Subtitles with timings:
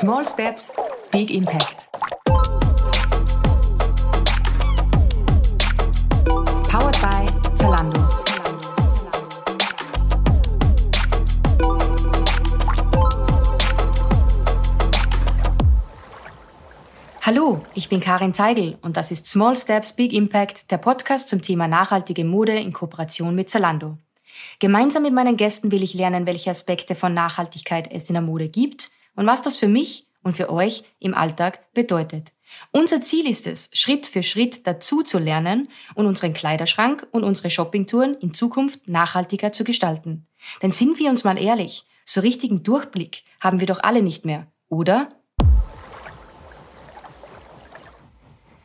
[0.00, 0.72] Small Steps,
[1.10, 1.88] Big Impact.
[6.68, 8.00] Powered by Zalando.
[17.22, 21.42] Hallo, ich bin Karin Zeigel und das ist Small Steps, Big Impact, der Podcast zum
[21.42, 23.98] Thema nachhaltige Mode in Kooperation mit Zalando.
[24.60, 28.48] Gemeinsam mit meinen Gästen will ich lernen, welche Aspekte von Nachhaltigkeit es in der Mode
[28.48, 32.30] gibt und was das für mich und für euch im Alltag bedeutet.
[32.70, 37.50] Unser Ziel ist es, Schritt für Schritt dazu zu lernen und unseren Kleiderschrank und unsere
[37.50, 40.28] Shoppingtouren in Zukunft nachhaltiger zu gestalten.
[40.62, 44.46] Denn sind wir uns mal ehrlich, so richtigen Durchblick haben wir doch alle nicht mehr,
[44.68, 45.08] oder?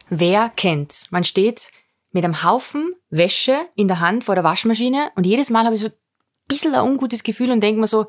[0.07, 1.09] Wer kennt's?
[1.09, 1.71] Man steht
[2.11, 5.81] mit einem Haufen Wäsche in der Hand vor der Waschmaschine und jedes Mal habe ich
[5.81, 5.93] so ein
[6.47, 8.05] bisschen ein ungutes Gefühl und denke mir so,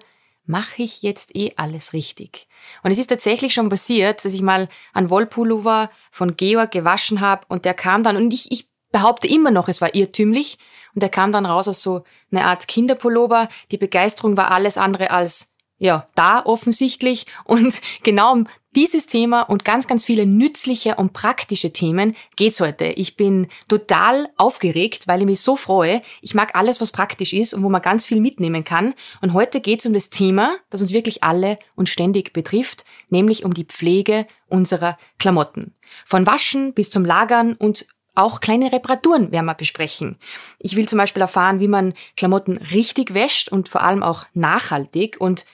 [0.46, 2.48] mache ich jetzt eh alles richtig?
[2.82, 7.46] Und es ist tatsächlich schon passiert, dass ich mal einen Wollpullover von Georg gewaschen habe
[7.48, 10.58] und der kam dann und ich, ich behaupte immer noch, es war irrtümlich
[10.94, 13.48] und der kam dann raus als so eine Art Kinderpullover.
[13.70, 17.26] Die Begeisterung war alles andere als ja, da offensichtlich.
[17.44, 22.86] Und genau um dieses Thema und ganz, ganz viele nützliche und praktische Themen geht's heute.
[22.86, 26.02] Ich bin total aufgeregt, weil ich mich so freue.
[26.22, 28.94] Ich mag alles, was praktisch ist und wo man ganz viel mitnehmen kann.
[29.20, 33.54] Und heute geht's um das Thema, das uns wirklich alle und ständig betrifft, nämlich um
[33.54, 35.74] die Pflege unserer Klamotten.
[36.04, 37.86] Von Waschen bis zum Lagern und
[38.16, 40.18] auch kleine Reparaturen werden wir besprechen.
[40.58, 45.20] Ich will zum Beispiel erfahren, wie man Klamotten richtig wäscht und vor allem auch nachhaltig
[45.20, 45.44] und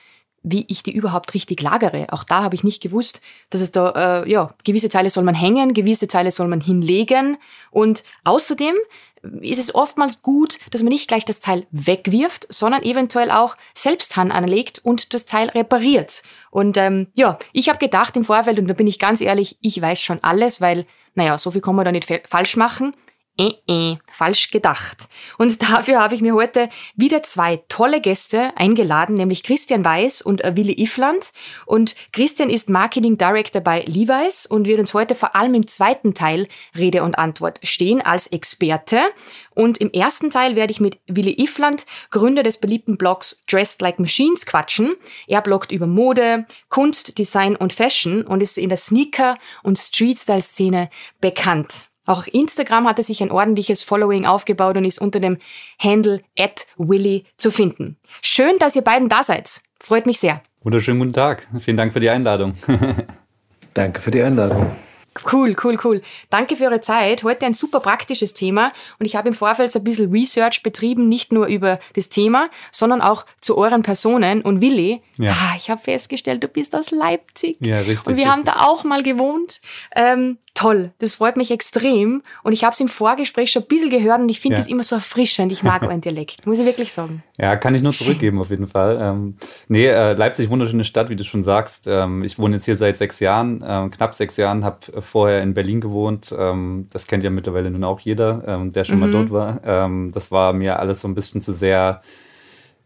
[0.43, 2.07] wie ich die überhaupt richtig lagere.
[2.11, 5.35] Auch da habe ich nicht gewusst, dass es da, äh, ja, gewisse Teile soll man
[5.35, 7.37] hängen, gewisse Teile soll man hinlegen.
[7.69, 8.75] Und außerdem
[9.41, 14.17] ist es oftmals gut, dass man nicht gleich das Teil wegwirft, sondern eventuell auch selbst
[14.17, 16.23] Hand anlegt und das Teil repariert.
[16.49, 19.79] Und ähm, ja, ich habe gedacht im Vorfeld, und da bin ich ganz ehrlich, ich
[19.79, 22.95] weiß schon alles, weil, naja, so viel kann man da nicht falsch machen
[23.37, 25.07] äh, äh, falsch gedacht.
[25.37, 30.43] Und dafür habe ich mir heute wieder zwei tolle Gäste eingeladen, nämlich Christian Weiß und
[30.43, 31.31] äh, Willi Ifland.
[31.65, 36.13] Und Christian ist Marketing Director bei Levi's und wird uns heute vor allem im zweiten
[36.13, 36.47] Teil
[36.77, 38.99] Rede und Antwort stehen als Experte.
[39.53, 43.99] Und im ersten Teil werde ich mit Willi Ifland, Gründer des beliebten Blogs Dressed Like
[43.99, 44.93] Machines, quatschen.
[45.27, 50.89] Er bloggt über Mode, Kunst, Design und Fashion und ist in der Sneaker- und Street-Style-Szene
[51.19, 51.90] bekannt.
[52.11, 55.37] Auch Instagram hatte sich ein ordentliches Following aufgebaut und ist unter dem
[55.79, 57.95] Handle at Willy zu finden.
[58.21, 59.61] Schön, dass ihr beiden da seid.
[59.79, 60.41] Freut mich sehr.
[60.61, 61.47] Wunderschönen guten Tag.
[61.61, 62.51] Vielen Dank für die Einladung.
[63.73, 64.75] Danke für die Einladung.
[65.31, 66.01] Cool, cool, cool.
[66.29, 67.23] Danke für eure Zeit.
[67.23, 71.09] Heute ein super praktisches Thema und ich habe im Vorfeld so ein bisschen Research betrieben,
[71.09, 74.41] nicht nur über das Thema, sondern auch zu euren Personen.
[74.41, 75.31] Und Willi, ja.
[75.31, 77.57] ah, ich habe festgestellt, du bist aus Leipzig.
[77.59, 78.07] Ja, richtig.
[78.07, 78.31] Und wir richtig.
[78.31, 79.59] haben da auch mal gewohnt.
[79.95, 82.21] Ähm, toll, das freut mich extrem.
[82.43, 84.59] Und ich habe es im Vorgespräch schon ein bisschen gehört und ich finde ja.
[84.59, 85.51] das immer so erfrischend.
[85.51, 87.23] Ich mag euren Dialekt, muss ich wirklich sagen.
[87.37, 88.99] Ja, kann ich nur zurückgeben auf jeden Fall.
[89.01, 89.35] Ähm,
[89.67, 91.87] nee, äh, Leipzig, wunderschöne Stadt, wie du schon sagst.
[91.87, 95.53] Ähm, ich wohne jetzt hier seit sechs Jahren, äh, knapp sechs Jahren, habe vorher in
[95.53, 96.33] Berlin gewohnt.
[96.37, 99.01] Ähm, das kennt ja mittlerweile nun auch jeder, ähm, der schon mhm.
[99.01, 99.61] mal dort war.
[99.65, 102.01] Ähm, das war mir alles so ein bisschen zu sehr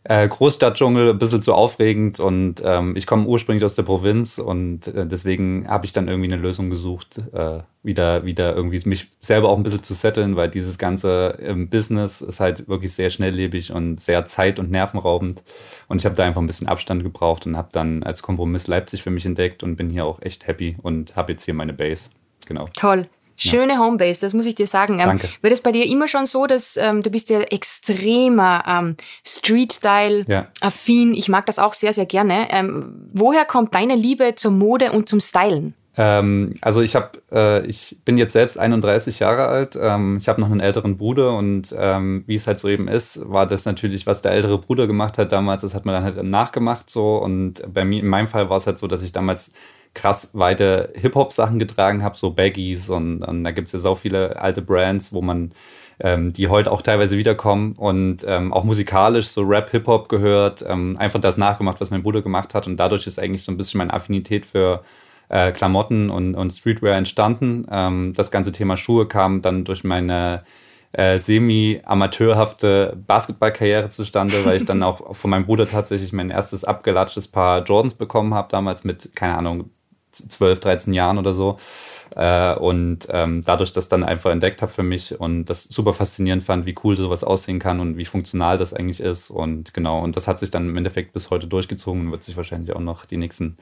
[0.07, 4.87] äh, Großstadtdschungel, ein bisschen zu aufregend und ähm, ich komme ursprünglich aus der Provinz und
[4.87, 9.49] äh, deswegen habe ich dann irgendwie eine Lösung gesucht, äh, wieder, wieder irgendwie mich selber
[9.49, 13.71] auch ein bisschen zu setteln, weil dieses ganze ähm, Business ist halt wirklich sehr schnelllebig
[13.71, 15.41] und sehr zeit- und nervenraubend
[15.87, 19.01] und ich habe da einfach ein bisschen Abstand gebraucht und habe dann als Kompromiss Leipzig
[19.01, 22.11] für mich entdeckt und bin hier auch echt happy und habe jetzt hier meine Base.
[22.45, 22.69] Genau.
[22.75, 23.07] Toll.
[23.37, 23.79] Schöne ja.
[23.79, 24.99] Homebase, das muss ich dir sagen.
[24.99, 25.29] Ähm, Danke.
[25.41, 31.13] War das bei dir immer schon so, dass ähm, du bist ja extremer ähm, Street-Style-affin.
[31.13, 31.19] Ja.
[31.19, 32.47] Ich mag das auch sehr, sehr gerne.
[32.51, 35.73] Ähm, woher kommt deine Liebe zur Mode und zum Stylen?
[35.97, 39.77] Ähm, also ich habe, äh, ich bin jetzt selbst 31 Jahre alt.
[39.79, 43.29] Ähm, ich habe noch einen älteren Bruder und ähm, wie es halt so eben ist,
[43.29, 45.61] war das natürlich, was der ältere Bruder gemacht hat damals.
[45.61, 47.17] Das hat man dann halt nachgemacht so.
[47.17, 49.53] Und bei mir, in meinem Fall war es halt so, dass ich damals
[49.93, 54.41] krass weite Hip-Hop-Sachen getragen habe, so Baggies und, und da gibt es ja so viele
[54.41, 55.53] alte Brands, wo man
[55.99, 60.97] ähm, die heute auch teilweise wiederkommen und ähm, auch musikalisch so Rap, Hip-Hop gehört, ähm,
[60.99, 63.77] einfach das nachgemacht, was mein Bruder gemacht hat und dadurch ist eigentlich so ein bisschen
[63.77, 64.83] meine Affinität für
[65.35, 67.67] äh, Klamotten und, und Streetwear entstanden.
[67.69, 70.43] Ähm, das ganze Thema Schuhe kam dann durch meine
[70.93, 77.27] äh, semi-amateurhafte Basketballkarriere zustande, weil ich dann auch von meinem Bruder tatsächlich mein erstes abgelatschtes
[77.27, 79.71] Paar Jordans bekommen habe, damals mit, keine Ahnung,
[80.13, 81.57] 12, 13 Jahren oder so.
[82.15, 86.45] Äh, und ähm, dadurch das dann einfach entdeckt habe für mich und das super faszinierend
[86.45, 89.31] fand, wie cool sowas aussehen kann und wie funktional das eigentlich ist.
[89.31, 92.37] Und genau, und das hat sich dann im Endeffekt bis heute durchgezogen und wird sich
[92.37, 93.57] wahrscheinlich auch noch die nächsten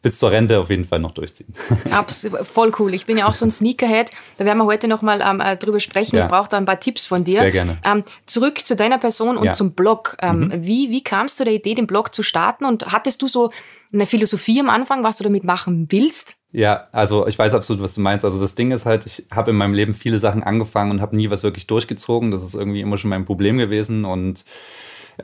[0.00, 1.52] bis zur Rente auf jeden Fall noch durchziehen.
[1.90, 2.94] Absolut, voll cool.
[2.94, 4.10] Ich bin ja auch so ein Sneakerhead.
[4.36, 6.16] Da werden wir heute nochmal ähm, äh, drüber sprechen.
[6.16, 6.24] Ja.
[6.24, 7.40] Ich brauche da ein paar Tipps von dir.
[7.40, 7.78] Sehr gerne.
[7.84, 9.52] Ähm, zurück zu deiner Person und ja.
[9.54, 10.16] zum Blog.
[10.22, 10.66] Ähm, mhm.
[10.66, 12.64] wie, wie kamst du der Idee, den Blog zu starten?
[12.64, 13.50] Und hattest du so
[13.92, 16.36] eine Philosophie am Anfang, was du damit machen willst?
[16.50, 18.24] Ja, also ich weiß absolut, was du meinst.
[18.24, 21.16] Also das Ding ist halt, ich habe in meinem Leben viele Sachen angefangen und habe
[21.16, 22.30] nie was wirklich durchgezogen.
[22.30, 24.44] Das ist irgendwie immer schon mein Problem gewesen und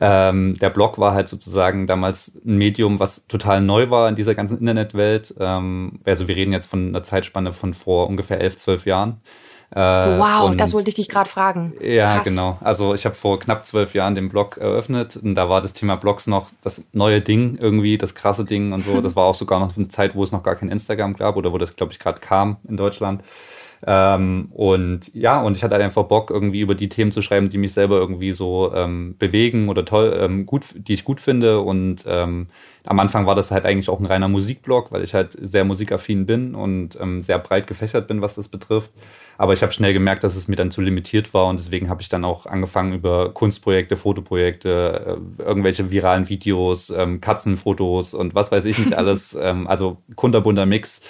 [0.01, 4.35] ähm, der Blog war halt sozusagen damals ein Medium, was total neu war in dieser
[4.35, 5.33] ganzen Internetwelt.
[5.39, 9.21] Ähm, also wir reden jetzt von einer Zeitspanne von vor ungefähr elf, zwölf Jahren.
[9.71, 11.73] Äh, wow, das wollte ich dich gerade fragen.
[11.81, 12.27] Ja, Krass.
[12.27, 12.57] genau.
[12.61, 15.95] Also ich habe vor knapp zwölf Jahren den Blog eröffnet und da war das Thema
[15.95, 19.01] Blogs noch das neue Ding irgendwie, das krasse Ding und so.
[19.05, 21.51] Das war auch sogar noch eine Zeit, wo es noch gar kein Instagram gab oder
[21.51, 23.21] wo das, glaube ich, gerade kam in Deutschland.
[23.85, 27.49] Ähm, und ja, und ich hatte halt einfach Bock, irgendwie über die Themen zu schreiben,
[27.49, 31.61] die mich selber irgendwie so ähm, bewegen oder toll, ähm, gut, die ich gut finde.
[31.61, 32.47] Und ähm,
[32.85, 36.25] am Anfang war das halt eigentlich auch ein reiner Musikblog, weil ich halt sehr musikaffin
[36.25, 38.91] bin und ähm, sehr breit gefächert bin, was das betrifft.
[39.37, 42.01] Aber ich habe schnell gemerkt, dass es mir dann zu limitiert war und deswegen habe
[42.01, 48.51] ich dann auch angefangen über Kunstprojekte, Fotoprojekte, äh, irgendwelche viralen Videos, ähm, Katzenfotos und was
[48.51, 49.37] weiß ich nicht alles.
[49.39, 51.01] ähm, also kunterbunter Mix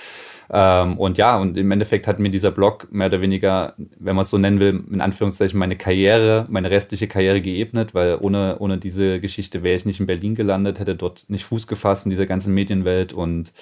[0.52, 4.24] ähm, und ja, und im Endeffekt hat mir dieser Blog mehr oder weniger, wenn man
[4.24, 8.78] es so nennen will, in Anführungszeichen meine Karriere, meine restliche Karriere geebnet, weil ohne, ohne
[8.78, 12.26] diese Geschichte wäre ich nicht in Berlin gelandet, hätte dort nicht Fuß gefasst in dieser
[12.26, 13.54] ganzen Medienwelt und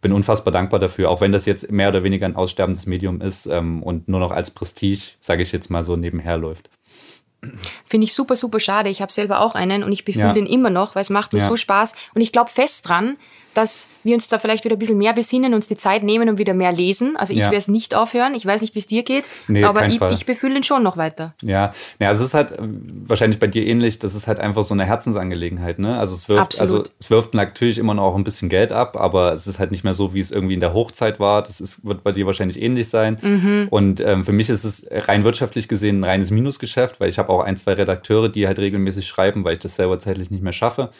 [0.00, 3.46] bin unfassbar dankbar dafür, auch wenn das jetzt mehr oder weniger ein aussterbendes Medium ist
[3.46, 6.70] ähm, und nur noch als Prestige, sage ich jetzt mal so, nebenher läuft.
[7.86, 8.90] Finde ich super, super schade.
[8.90, 10.32] Ich habe selber auch einen und ich befühle ja.
[10.32, 11.46] den immer noch, weil es macht mir ja.
[11.46, 11.94] so Spaß.
[12.14, 13.16] Und ich glaube fest dran,
[13.54, 16.38] dass wir uns da vielleicht wieder ein bisschen mehr besinnen, uns die Zeit nehmen und
[16.38, 17.16] wieder mehr lesen.
[17.16, 17.46] Also ich ja.
[17.46, 18.34] werde es nicht aufhören.
[18.34, 20.96] Ich weiß nicht, wie es dir geht, nee, aber ich, ich befühle ihn schon noch
[20.96, 21.34] weiter.
[21.42, 24.62] Ja, ja also es ist halt ähm, wahrscheinlich bei dir ähnlich, das ist halt einfach
[24.62, 25.78] so eine Herzensangelegenheit.
[25.78, 25.98] Ne?
[25.98, 29.46] Also, es wirft, also es wirft natürlich immer noch ein bisschen Geld ab, aber es
[29.46, 31.42] ist halt nicht mehr so, wie es irgendwie in der Hochzeit war.
[31.42, 33.18] Das ist, wird bei dir wahrscheinlich ähnlich sein.
[33.20, 33.68] Mhm.
[33.70, 37.30] Und ähm, für mich ist es rein wirtschaftlich gesehen ein reines Minusgeschäft, weil ich habe
[37.30, 40.52] auch ein, zwei Redakteure, die halt regelmäßig schreiben, weil ich das selber zeitlich nicht mehr
[40.52, 40.90] schaffe.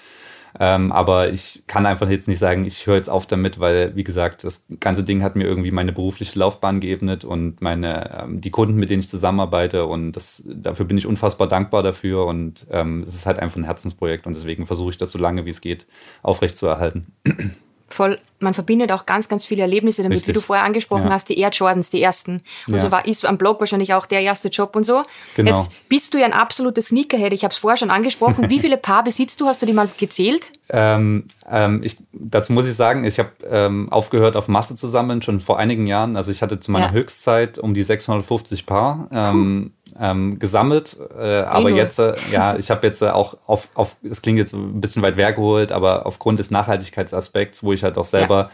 [0.58, 4.04] Ähm, aber ich kann einfach jetzt nicht sagen, ich höre jetzt auf damit, weil, wie
[4.04, 8.50] gesagt, das ganze Ding hat mir irgendwie meine berufliche Laufbahn geebnet und meine, ähm, die
[8.50, 9.86] Kunden, mit denen ich zusammenarbeite.
[9.86, 12.26] Und das, dafür bin ich unfassbar dankbar dafür.
[12.26, 15.44] Und ähm, es ist halt einfach ein Herzensprojekt und deswegen versuche ich das so lange
[15.46, 15.86] wie es geht
[16.22, 17.12] aufrechtzuerhalten.
[17.90, 20.28] voll, man verbindet auch ganz, ganz viele Erlebnisse damit, Richtig.
[20.28, 21.10] wie du vorher angesprochen ja.
[21.10, 22.42] hast, die Air Jordans, die ersten.
[22.66, 22.78] Und ja.
[22.78, 25.02] so war ist am Blog wahrscheinlich auch der erste Job und so.
[25.34, 25.56] Genau.
[25.56, 27.32] Jetzt bist du ja ein absoluter Sneakerhead.
[27.32, 28.48] Ich habe es vorher schon angesprochen.
[28.48, 29.46] wie viele Paar besitzt du?
[29.46, 30.52] Hast du die mal gezählt?
[30.70, 35.20] Ähm, ähm, ich, dazu muss ich sagen, ich habe ähm, aufgehört, auf Masse zu sammeln,
[35.20, 36.16] schon vor einigen Jahren.
[36.16, 36.92] Also ich hatte zu meiner ja.
[36.92, 39.08] Höchstzeit um die 650 Paar.
[39.12, 40.96] Ähm, ähm, gesammelt.
[41.18, 44.54] Äh, aber jetzt, äh, ja, ich habe jetzt äh, auch auf, auf, es klingt jetzt
[44.54, 48.50] ein bisschen weit hergeholt, aber aufgrund des Nachhaltigkeitsaspekts, wo ich halt auch selber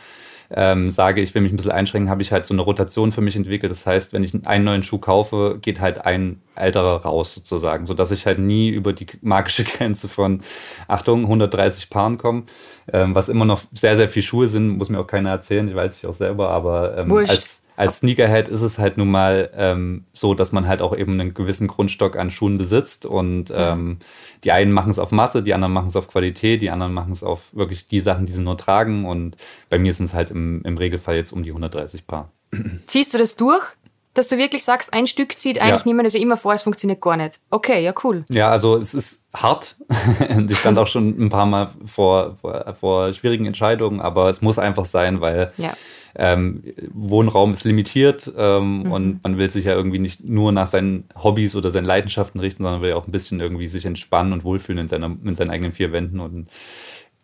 [0.50, 0.72] ja.
[0.72, 3.20] ähm, sage, ich will mich ein bisschen einschränken, habe ich halt so eine Rotation für
[3.20, 3.70] mich entwickelt.
[3.70, 8.10] Das heißt, wenn ich einen neuen Schuh kaufe, geht halt ein älterer raus sozusagen, sodass
[8.10, 10.42] ich halt nie über die magische Grenze von,
[10.88, 12.42] Achtung, 130 Paaren komme,
[12.92, 15.76] ähm, was immer noch sehr, sehr viel Schuhe sind, muss mir auch keiner erzählen, ich
[15.76, 20.05] weiß ich auch selber, aber ähm, als als Sneakerhead ist es halt nun mal ähm,
[20.12, 23.99] so, dass man halt auch eben einen gewissen Grundstock an Schuhen besitzt und ähm,
[24.44, 27.12] die einen machen es auf Masse, die anderen machen es auf Qualität, die anderen machen
[27.12, 29.37] es auf wirklich die Sachen, die sie nur tragen und
[29.69, 32.30] bei mir sind es halt im, im Regelfall jetzt um die 130 Paar.
[32.87, 33.64] Ziehst du das durch?
[34.14, 35.95] Dass du wirklich sagst, ein Stück zieht, eigentlich ja.
[35.95, 37.38] wir das ja immer vor, es funktioniert gar nicht.
[37.50, 38.25] Okay, ja, cool.
[38.30, 39.76] Ja, also es ist hart.
[40.30, 44.40] und ich stand auch schon ein paar Mal vor, vor, vor schwierigen Entscheidungen, aber es
[44.40, 45.75] muss einfach sein, weil ja
[46.18, 48.92] ähm, Wohnraum ist limitiert ähm, mhm.
[48.92, 52.62] und man will sich ja irgendwie nicht nur nach seinen Hobbys oder seinen Leidenschaften richten,
[52.62, 55.50] sondern will ja auch ein bisschen irgendwie sich entspannen und wohlfühlen in, seiner, in seinen
[55.50, 56.49] eigenen vier Wänden und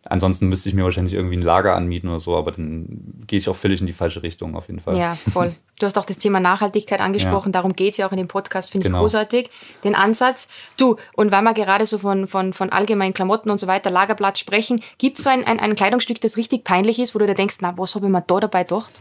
[0.05, 3.49] Ansonsten müsste ich mir wahrscheinlich irgendwie ein Lager anmieten oder so, aber dann gehe ich
[3.49, 4.99] auch völlig in die falsche Richtung auf jeden Fall.
[4.99, 5.55] Ja, voll.
[5.79, 7.53] Du hast auch das Thema Nachhaltigkeit angesprochen, ja.
[7.53, 8.99] darum geht es ja auch in dem Podcast, finde genau.
[8.99, 9.51] ich großartig.
[9.85, 10.49] Den Ansatz.
[10.77, 14.41] Du, und weil wir gerade so von, von, von allgemeinen Klamotten und so weiter, Lagerplatz
[14.41, 17.35] sprechen, gibt es so ein, ein, ein Kleidungsstück, das richtig peinlich ist, wo du dir
[17.35, 19.01] denkst, na, was habe ich mir da dabei gedacht?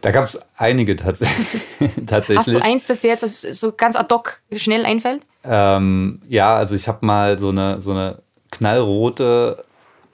[0.00, 1.20] Da gab es einige tats
[2.06, 2.38] tatsächlich.
[2.38, 5.22] Hast du eins, das dir jetzt so ganz ad hoc schnell einfällt?
[5.44, 8.18] Ähm, ja, also ich habe mal so eine, so eine
[8.50, 9.64] knallrote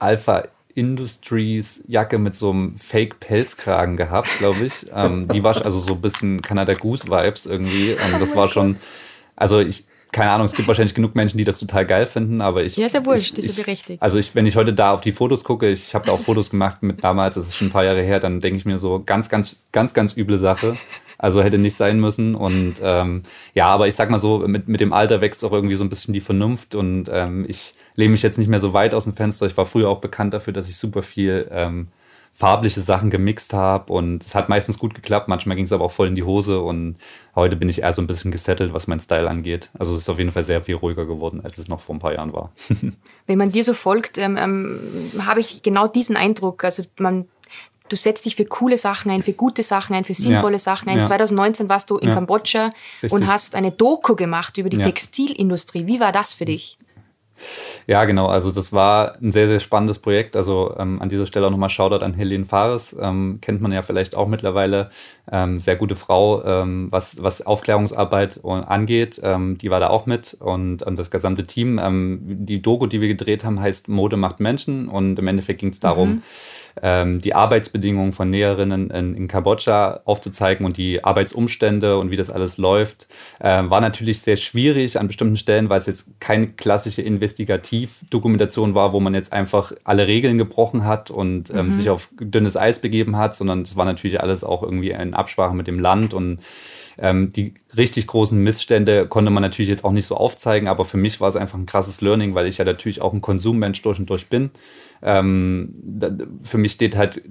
[0.01, 0.43] Alpha
[0.73, 4.85] Industries Jacke mit so einem Fake-Pelzkragen gehabt, glaube ich.
[4.93, 7.91] Ähm, die war also so ein bisschen Canada Goose Vibes irgendwie.
[7.93, 8.77] Und das war schon,
[9.35, 12.63] also ich, keine Ahnung, es gibt wahrscheinlich genug Menschen, die das total geil finden, aber
[12.63, 12.75] ich.
[12.75, 14.01] Ja, ist ja wurscht, ist ja berechtigt.
[14.01, 16.49] Also ich, wenn ich heute da auf die Fotos gucke, ich habe da auch Fotos
[16.49, 19.01] gemacht mit damals, das ist schon ein paar Jahre her, dann denke ich mir so,
[19.05, 20.77] ganz, ganz, ganz, ganz üble Sache.
[21.17, 22.33] Also hätte nicht sein müssen.
[22.33, 23.21] Und ähm,
[23.53, 25.89] ja, aber ich sag mal so, mit, mit dem Alter wächst auch irgendwie so ein
[25.89, 29.13] bisschen die Vernunft und ähm, ich lehne mich jetzt nicht mehr so weit aus dem
[29.13, 29.45] Fenster.
[29.45, 31.89] Ich war früher auch bekannt dafür, dass ich super viel ähm,
[32.33, 35.91] farbliche Sachen gemixt habe und es hat meistens gut geklappt, manchmal ging es aber auch
[35.91, 36.95] voll in die Hose und
[37.35, 39.69] heute bin ich eher so ein bisschen gesettelt, was mein Style angeht.
[39.77, 41.99] Also es ist auf jeden Fall sehr viel ruhiger geworden, als es noch vor ein
[41.99, 42.51] paar Jahren war.
[43.27, 44.79] Wenn man dir so folgt, ähm, ähm,
[45.25, 46.63] habe ich genau diesen Eindruck.
[46.63, 47.27] Also man
[47.91, 50.59] du setzt dich für coole Sachen ein, für gute Sachen ein, für sinnvolle ja.
[50.59, 50.97] Sachen ein.
[50.97, 51.03] Ja.
[51.03, 52.13] 2019 warst du in ja.
[52.13, 52.71] Kambodscha
[53.03, 53.11] Richtig.
[53.11, 55.87] und hast eine Doku gemacht über die Textilindustrie.
[55.87, 56.77] Wie war das für dich?
[57.87, 58.27] Ja, genau.
[58.27, 60.35] Also das war ein sehr, sehr spannendes Projekt.
[60.35, 62.95] Also ähm, an dieser Stelle auch nochmal Shoutout an Helene Fares.
[62.99, 64.89] Ähm, kennt man ja vielleicht auch mittlerweile.
[65.31, 69.19] Ähm, sehr gute Frau, ähm, was, was Aufklärungsarbeit angeht.
[69.23, 71.79] Ähm, die war da auch mit und, und das gesamte Team.
[71.79, 74.87] Ähm, die Doku, die wir gedreht haben, heißt Mode macht Menschen.
[74.87, 76.23] Und im Endeffekt ging es darum, mhm
[76.81, 82.57] die Arbeitsbedingungen von Näherinnen in, in, Kambodscha aufzuzeigen und die Arbeitsumstände und wie das alles
[82.57, 83.07] läuft,
[83.39, 88.93] äh, war natürlich sehr schwierig an bestimmten Stellen, weil es jetzt keine klassische Investigativdokumentation war,
[88.93, 91.73] wo man jetzt einfach alle Regeln gebrochen hat und ähm, mhm.
[91.73, 95.55] sich auf dünnes Eis begeben hat, sondern es war natürlich alles auch irgendwie in Absprache
[95.55, 96.39] mit dem Land und
[96.97, 100.97] ähm, die richtig großen Missstände konnte man natürlich jetzt auch nicht so aufzeigen, aber für
[100.97, 103.97] mich war es einfach ein krasses Learning, weil ich ja natürlich auch ein Konsummensch durch
[103.97, 104.51] und durch bin.
[105.01, 105.73] Ähm,
[106.43, 107.23] für mich steht halt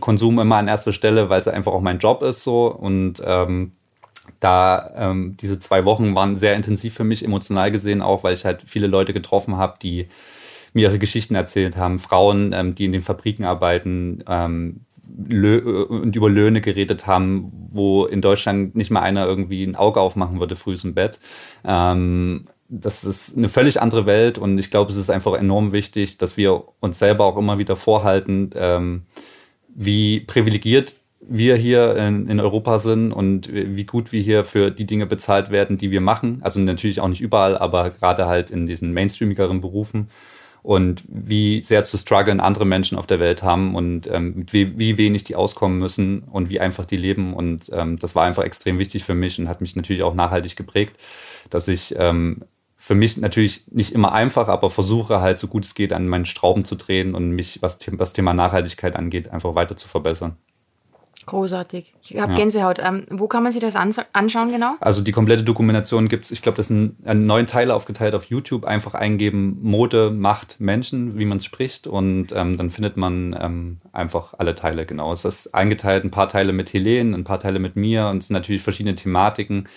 [0.00, 3.72] Konsum immer an erster Stelle, weil es einfach auch mein Job ist so und ähm,
[4.40, 8.44] da ähm, diese zwei Wochen waren sehr intensiv für mich emotional gesehen auch, weil ich
[8.44, 10.08] halt viele Leute getroffen habe, die
[10.72, 16.28] mir ihre Geschichten erzählt haben, Frauen, ähm, die in den Fabriken arbeiten, ähm, und über
[16.28, 20.76] Löhne geredet haben, wo in Deutschland nicht mal einer irgendwie ein Auge aufmachen würde früh
[20.82, 21.18] im Bett.
[21.64, 26.18] Ähm, das ist eine völlig andere Welt und ich glaube, es ist einfach enorm wichtig,
[26.18, 29.02] dass wir uns selber auch immer wieder vorhalten, ähm,
[29.68, 30.96] wie privilegiert
[31.28, 35.50] wir hier in, in, Europa sind und wie gut wir hier für die Dinge bezahlt
[35.50, 36.38] werden, die wir machen.
[36.42, 40.08] Also natürlich auch nicht überall, aber gerade halt in diesen mainstreamigeren Berufen
[40.66, 44.98] und wie sehr zu strugglen andere Menschen auf der Welt haben und ähm, wie, wie,
[44.98, 47.34] wenig die auskommen müssen und wie einfach die leben.
[47.34, 50.56] Und ähm, das war einfach extrem wichtig für mich und hat mich natürlich auch nachhaltig
[50.56, 50.96] geprägt,
[51.50, 52.42] dass ich ähm,
[52.76, 56.26] für mich natürlich nicht immer einfach, aber versuche halt so gut es geht an meinen
[56.26, 60.36] Strauben zu drehen und mich, was, was Thema Nachhaltigkeit angeht, einfach weiter zu verbessern.
[61.26, 61.92] Großartig.
[62.02, 62.38] Ich habe ja.
[62.38, 62.78] Gänsehaut.
[62.78, 64.76] Ähm, wo kann man sich das anschauen genau?
[64.78, 68.64] Also die komplette Dokumentation gibt es, ich glaube, das sind neun Teile aufgeteilt auf YouTube.
[68.64, 71.88] Einfach eingeben, Mode, Macht, Menschen, wie man es spricht.
[71.88, 75.12] Und ähm, dann findet man ähm, einfach alle Teile genau.
[75.12, 78.28] Es ist eingeteilt, ein paar Teile mit Helene, ein paar Teile mit mir und es
[78.28, 79.68] sind natürlich verschiedene Thematiken.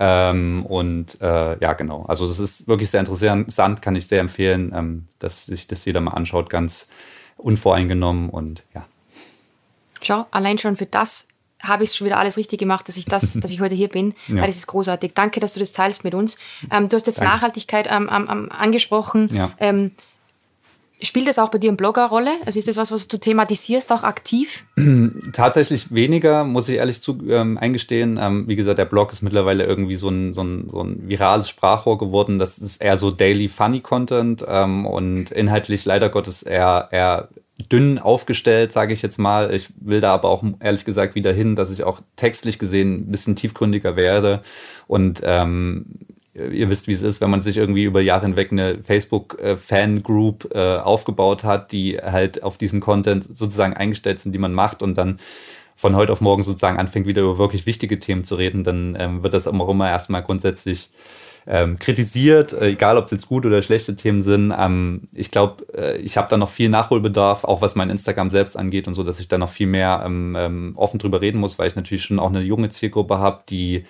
[0.00, 2.04] Ähm, und äh, ja, genau.
[2.04, 6.00] Also das ist wirklich sehr interessant, kann ich sehr empfehlen, ähm, dass sich das jeder
[6.00, 6.88] mal anschaut, ganz
[7.36, 8.86] unvoreingenommen und ja
[10.06, 11.28] schau, allein schon für das
[11.62, 14.14] habe ich schon wieder alles richtig gemacht, dass ich das, dass ich heute hier bin.
[14.28, 14.36] Ja.
[14.36, 15.12] Weil das ist großartig.
[15.14, 16.36] Danke, dass du das teilst mit uns.
[16.70, 17.34] Ähm, du hast jetzt Danke.
[17.34, 19.28] Nachhaltigkeit ähm, ähm, angesprochen.
[19.34, 19.52] Ja.
[19.58, 19.92] Ähm,
[21.02, 22.30] spielt das auch bei dir im Blogger Rolle?
[22.46, 24.64] Also ist das was, was du thematisierst, auch aktiv?
[25.32, 28.18] Tatsächlich weniger, muss ich ehrlich zu, ähm, eingestehen.
[28.20, 31.48] Ähm, wie gesagt, der Blog ist mittlerweile irgendwie so ein, so, ein, so ein virales
[31.48, 32.38] Sprachrohr geworden.
[32.38, 37.28] Das ist eher so Daily Funny Content ähm, und inhaltlich leider Gottes eher, eher
[37.70, 39.54] dünn aufgestellt, sage ich jetzt mal.
[39.54, 43.10] Ich will da aber auch ehrlich gesagt wieder hin, dass ich auch textlich gesehen ein
[43.10, 44.42] bisschen tiefgründiger werde.
[44.86, 45.86] Und ähm,
[46.34, 50.76] ihr wisst, wie es ist, wenn man sich irgendwie über Jahre hinweg eine Facebook-Fan-Group äh,
[50.78, 55.18] aufgebaut hat, die halt auf diesen Content sozusagen eingestellt sind, die man macht und dann
[55.76, 59.22] von heute auf morgen sozusagen anfängt, wieder über wirklich wichtige Themen zu reden, dann ähm,
[59.22, 60.90] wird das auch immer erstmal grundsätzlich
[61.46, 64.52] ähm, kritisiert, äh, egal ob es jetzt gute oder schlechte Themen sind.
[64.56, 68.56] Ähm, ich glaube, äh, ich habe da noch viel Nachholbedarf, auch was mein Instagram selbst
[68.56, 70.00] angeht und so, dass ich da noch viel mehr
[70.76, 73.84] offen drüber reden muss, weil ich natürlich schon auch eine junge Zielgruppe habe, die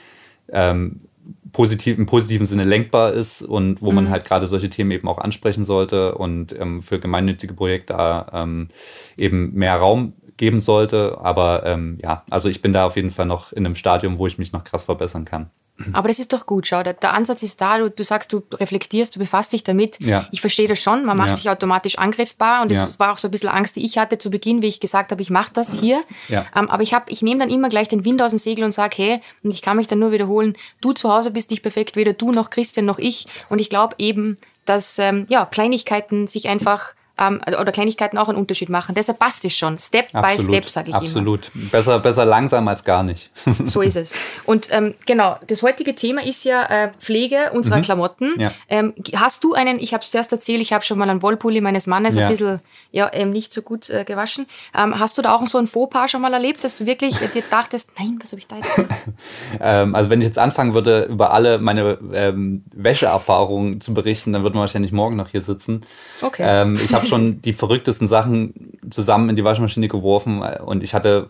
[1.54, 3.94] positiv, im positiven Sinne lenkbar ist und wo mhm.
[3.94, 8.68] man halt gerade solche Themen eben auch ansprechen sollte und ähm, für gemeinnützige Projekte ähm,
[9.16, 11.18] eben mehr Raum geben sollte.
[11.22, 14.26] Aber ähm, ja, also ich bin da auf jeden Fall noch in einem Stadium, wo
[14.26, 15.50] ich mich noch krass verbessern kann.
[15.92, 18.42] Aber das ist doch gut, schau, der, der Ansatz ist da, du, du, sagst, du
[18.52, 19.98] reflektierst, du befasst dich damit.
[20.00, 20.28] Ja.
[20.30, 21.34] Ich verstehe das schon, man macht ja.
[21.34, 22.98] sich automatisch angriffbar und das ja.
[23.00, 25.20] war auch so ein bisschen Angst, die ich hatte zu Beginn, wie ich gesagt habe,
[25.20, 26.02] ich mache das hier.
[26.28, 26.46] Ja.
[26.54, 28.70] Ähm, aber ich, hab, ich nehme dann immer gleich den Wind aus dem Segel und
[28.70, 31.96] sage, hey, und ich kann mich dann nur wiederholen, du zu Hause bist nicht perfekt,
[31.96, 33.26] weder du noch Christian noch ich.
[33.48, 38.38] Und ich glaube eben, dass ähm, ja, Kleinigkeiten sich einfach ähm, oder Kleinigkeiten auch einen
[38.38, 38.94] Unterschied machen.
[38.94, 39.78] Deshalb passt es schon.
[39.78, 40.36] Step Absolut.
[40.36, 41.16] by Step, sage ich Absolut.
[41.16, 41.34] immer.
[41.34, 41.70] Absolut.
[41.70, 43.30] Besser, besser langsam als gar nicht.
[43.64, 44.18] so ist es.
[44.46, 47.82] Und ähm, genau, das heutige Thema ist ja äh, Pflege unserer mhm.
[47.82, 48.32] Klamotten.
[48.36, 48.52] Ja.
[48.68, 51.60] Ähm, hast du einen, ich habe es zuerst erzählt, ich habe schon mal einen Wollpulli
[51.60, 52.26] meines Mannes ja.
[52.26, 54.46] ein bisschen ja, ähm, nicht so gut äh, gewaschen.
[54.76, 57.28] Ähm, hast du da auch so ein Fauxpas schon mal erlebt, dass du wirklich äh,
[57.28, 58.72] dir dachtest, nein, was habe ich da jetzt
[59.60, 64.42] ähm, also wenn ich jetzt anfangen würde, über alle meine ähm, Wäscheerfahrungen zu berichten, dann
[64.42, 65.82] würden wir wahrscheinlich morgen noch hier sitzen.
[66.20, 66.74] Okay.
[66.84, 71.28] Ich habe einfach schon die verrücktesten Sachen zusammen in die Waschmaschine geworfen und ich hatte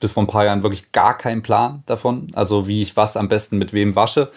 [0.00, 3.28] bis vor ein paar Jahren wirklich gar keinen Plan davon, also wie ich was am
[3.28, 4.30] besten mit wem wasche.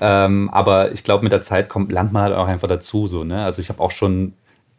[0.00, 3.06] Ähm, aber ich glaube, mit der Zeit kommt, lernt man halt auch einfach dazu.
[3.06, 3.44] So, ne?
[3.44, 4.34] Also ich habe auch schon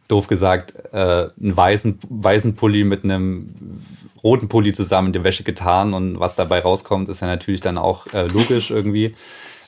[0.08, 3.80] doof gesagt, äh, einen weißen, weißen Pulli mit einem
[4.22, 7.78] roten Pulli zusammen in die Wäsche getan und was dabei rauskommt, ist ja natürlich dann
[7.78, 9.14] auch äh, logisch irgendwie.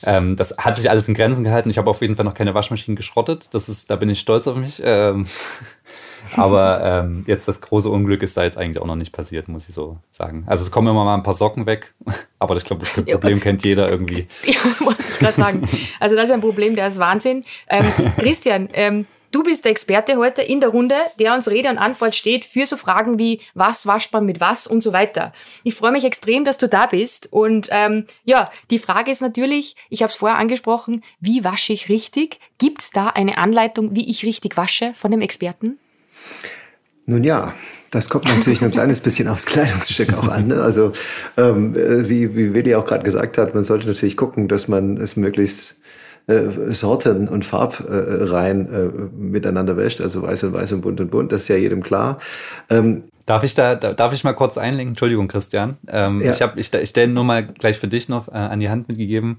[0.03, 1.69] Ähm, das hat sich alles in Grenzen gehalten.
[1.69, 3.53] Ich habe auf jeden Fall noch keine Waschmaschinen geschrottet.
[3.53, 4.81] Das ist, da bin ich stolz auf mich.
[4.83, 5.25] Ähm,
[6.35, 9.67] aber ähm, jetzt das große Unglück ist da jetzt eigentlich auch noch nicht passiert, muss
[9.67, 10.43] ich so sagen.
[10.47, 11.93] Also es kommen immer mal ein paar Socken weg,
[12.39, 14.27] aber ich glaube, das Problem kennt jeder irgendwie.
[14.45, 15.69] Ja, wollte ich gerade sagen.
[15.99, 17.43] Also das ist ein Problem, der ist Wahnsinn.
[17.69, 17.85] Ähm,
[18.17, 22.15] Christian, ähm, Du bist der Experte heute in der Runde, der uns Rede und Antwort
[22.15, 25.33] steht für so Fragen wie was wascht man mit was und so weiter.
[25.63, 27.27] Ich freue mich extrem, dass du da bist.
[27.31, 31.89] Und ähm, ja, die Frage ist natürlich, ich habe es vorher angesprochen, wie wasche ich
[31.89, 32.39] richtig?
[32.57, 35.77] Gibt es da eine Anleitung, wie ich richtig wasche von dem Experten?
[37.05, 37.53] Nun ja,
[37.91, 40.47] das kommt natürlich ein kleines bisschen aufs Kleidungsstück auch an.
[40.47, 40.61] Ne?
[40.61, 40.93] Also
[41.37, 44.97] ähm, äh, wie, wie Willi auch gerade gesagt hat, man sollte natürlich gucken, dass man
[44.97, 45.77] es möglichst
[46.27, 51.31] äh, Sorten und Farbreihen äh, miteinander wäscht, also weiß und weiß und bunt und bunt,
[51.31, 52.19] das ist ja jedem klar.
[52.69, 54.91] Ähm, Darf ich da, darf ich mal kurz einlenken?
[54.91, 55.75] Entschuldigung, Christian.
[55.89, 56.31] Ähm, ja.
[56.31, 58.87] Ich habe, ich, ich stelle nur mal gleich für dich noch äh, an die Hand
[58.87, 59.37] mitgegeben.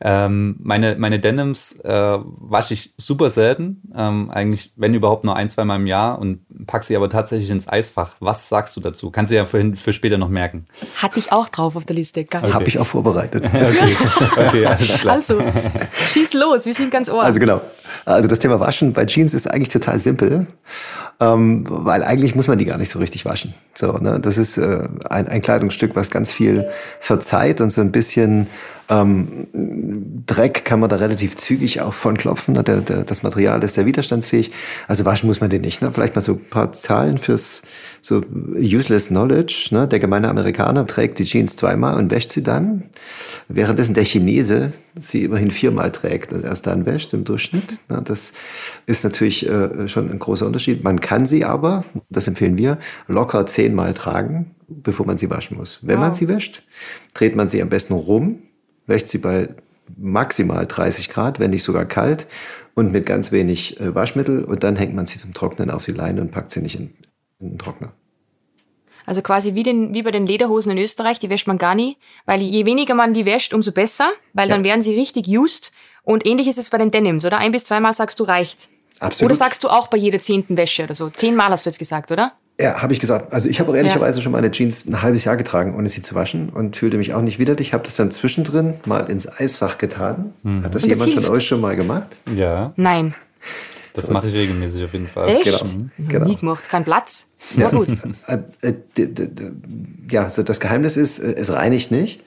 [0.00, 5.50] Ähm, meine, meine Denims äh, wasche ich super selten, ähm, eigentlich wenn überhaupt nur ein,
[5.50, 8.14] zwei Mal im Jahr und pack sie aber tatsächlich ins Eisfach.
[8.20, 9.10] Was sagst du dazu?
[9.10, 10.66] Kannst du ja für, für später noch merken.
[10.96, 12.20] Hatte ich auch drauf auf der Liste.
[12.20, 12.52] Okay.
[12.52, 13.44] Habe ich auch vorbereitet.
[13.46, 13.96] okay.
[14.36, 15.16] okay, alles klar.
[15.16, 15.42] Also,
[16.06, 17.22] schieß los, wir sind ganz ohr.
[17.22, 17.60] Also genau.
[18.04, 20.46] Also das Thema Waschen bei Jeans ist eigentlich total simpel.
[21.20, 23.54] Ähm, weil eigentlich muss man die gar nicht so richtig waschen.
[23.74, 24.20] So, ne?
[24.20, 28.46] Das ist äh, ein, ein Kleidungsstück, was ganz viel verzeiht und so ein bisschen
[28.88, 29.48] ähm,
[30.26, 32.54] Dreck kann man da relativ zügig auch von klopfen.
[32.54, 32.62] Ne?
[32.62, 34.50] Der, der, das Material ist sehr widerstandsfähig.
[34.86, 35.82] Also waschen muss man den nicht.
[35.82, 35.90] Ne?
[35.90, 37.62] Vielleicht mal so ein paar Zahlen fürs
[38.00, 38.22] so
[38.56, 39.68] useless knowledge.
[39.72, 39.86] Ne?
[39.86, 42.84] Der gemeine Amerikaner trägt die Jeans zweimal und wäscht sie dann,
[43.48, 47.80] währenddessen der Chinese sie immerhin viermal trägt und erst dann wäscht im Durchschnitt.
[47.90, 48.00] Ne?
[48.02, 48.32] Das
[48.86, 50.82] ist natürlich äh, schon ein großer Unterschied.
[50.82, 55.80] Man kann sie aber, das empfehlen wir, locker zehnmal tragen, bevor man sie waschen muss.
[55.82, 56.06] Wenn wow.
[56.06, 56.62] man sie wäscht,
[57.12, 58.42] dreht man sie am besten rum
[58.88, 59.48] wäscht sie bei
[59.96, 62.26] maximal 30 Grad, wenn nicht sogar kalt
[62.74, 65.92] und mit ganz wenig äh, Waschmittel und dann hängt man sie zum Trocknen auf die
[65.92, 66.94] Leine und packt sie nicht in,
[67.38, 67.92] in den Trockner.
[69.06, 71.96] Also quasi wie, den, wie bei den Lederhosen in Österreich, die wäscht man gar nie,
[72.26, 74.54] weil je weniger man die wäscht, umso besser, weil ja.
[74.54, 75.72] dann werden sie richtig used.
[76.02, 77.38] Und ähnlich ist es bei den Denims, oder?
[77.38, 78.68] Ein bis zweimal sagst du reicht.
[79.00, 79.30] Absolut.
[79.30, 81.08] Oder sagst du auch bei jeder zehnten Wäsche oder so?
[81.08, 82.32] Zehnmal hast du jetzt gesagt, oder?
[82.60, 83.32] Ja, habe ich gesagt.
[83.32, 84.22] Also ich habe auch ehrlicherweise ja.
[84.22, 87.22] schon meine Jeans ein halbes Jahr getragen, ohne sie zu waschen und fühlte mich auch
[87.22, 87.72] nicht widerlich.
[87.72, 90.34] Habe das dann zwischendrin mal ins Eisfach getan.
[90.42, 90.64] Mhm.
[90.64, 91.26] Hat das, das jemand hilft.
[91.26, 92.08] von euch schon mal gemacht?
[92.34, 92.72] Ja.
[92.74, 93.14] Nein.
[93.94, 95.28] Das mache ich regelmäßig auf jeden Fall.
[95.28, 95.44] Echt?
[95.44, 95.64] Genau.
[95.98, 96.08] Mhm.
[96.08, 96.26] genau.
[96.26, 96.68] Nie gemacht.
[96.68, 97.28] Kein Platz.
[97.56, 97.88] Ja, gut.
[98.26, 99.10] Äh, äh,
[100.10, 102.22] ja, also das Geheimnis ist, äh, es reinigt nicht,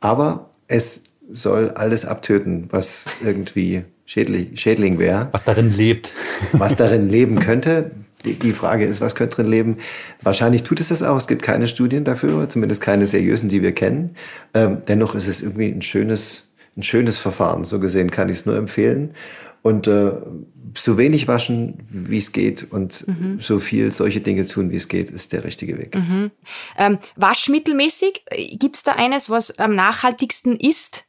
[0.00, 5.28] aber es soll alles abtöten, was irgendwie Schädling, Schädling wäre.
[5.32, 6.12] Was darin lebt.
[6.52, 7.92] Was darin leben könnte
[8.24, 9.76] die Frage ist, was könnte drin leben?
[10.22, 11.16] Wahrscheinlich tut es das auch.
[11.16, 14.16] Es gibt keine Studien dafür, zumindest keine seriösen, die wir kennen.
[14.54, 17.64] Ähm, dennoch ist es irgendwie ein schönes, ein schönes Verfahren.
[17.64, 19.14] So gesehen kann ich es nur empfehlen.
[19.62, 20.12] Und äh,
[20.76, 23.40] so wenig waschen, wie es geht und mhm.
[23.40, 25.94] so viel solche Dinge tun, wie es geht, ist der richtige Weg.
[25.94, 26.30] Mhm.
[26.78, 31.04] Ähm, waschmittelmäßig, gibt es da eines, was am nachhaltigsten ist?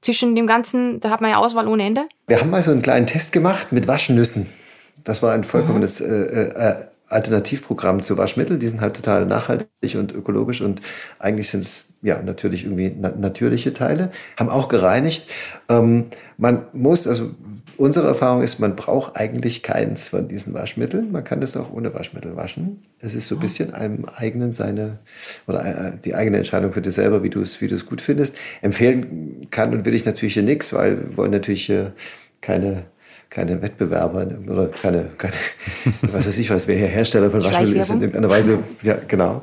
[0.00, 2.08] Zwischen dem Ganzen, da hat man ja Auswahl ohne Ende.
[2.26, 4.48] Wir haben mal so einen kleinen Test gemacht mit Waschnüssen.
[5.04, 6.74] Das war ein vollkommenes äh, äh,
[7.08, 8.58] Alternativprogramm zu Waschmittel.
[8.58, 10.80] Die sind halt total nachhaltig und ökologisch und
[11.18, 14.10] eigentlich sind es ja natürlich irgendwie na natürliche Teile.
[14.36, 15.28] Haben auch gereinigt.
[15.68, 16.06] Ähm,
[16.38, 17.30] man muss, also
[17.76, 21.12] unsere Erfahrung ist, man braucht eigentlich keins von diesen Waschmitteln.
[21.12, 22.82] Man kann das auch ohne Waschmittel waschen.
[23.00, 24.98] Es ist so ein bisschen einem eigenen seine
[25.46, 28.00] oder äh, die eigene Entscheidung für dich selber, wie du es wie du es gut
[28.00, 28.34] findest.
[28.62, 31.92] Empfehlen kann und will ich natürlich hier nichts, weil wir wollen natürlich hier
[32.40, 32.84] keine
[33.32, 35.32] keine Wettbewerber oder keine, keine
[36.02, 38.58] was weiß ich was, wer hier Hersteller von Waschmittel ist in irgendeiner Weise.
[38.82, 39.42] Ja, genau.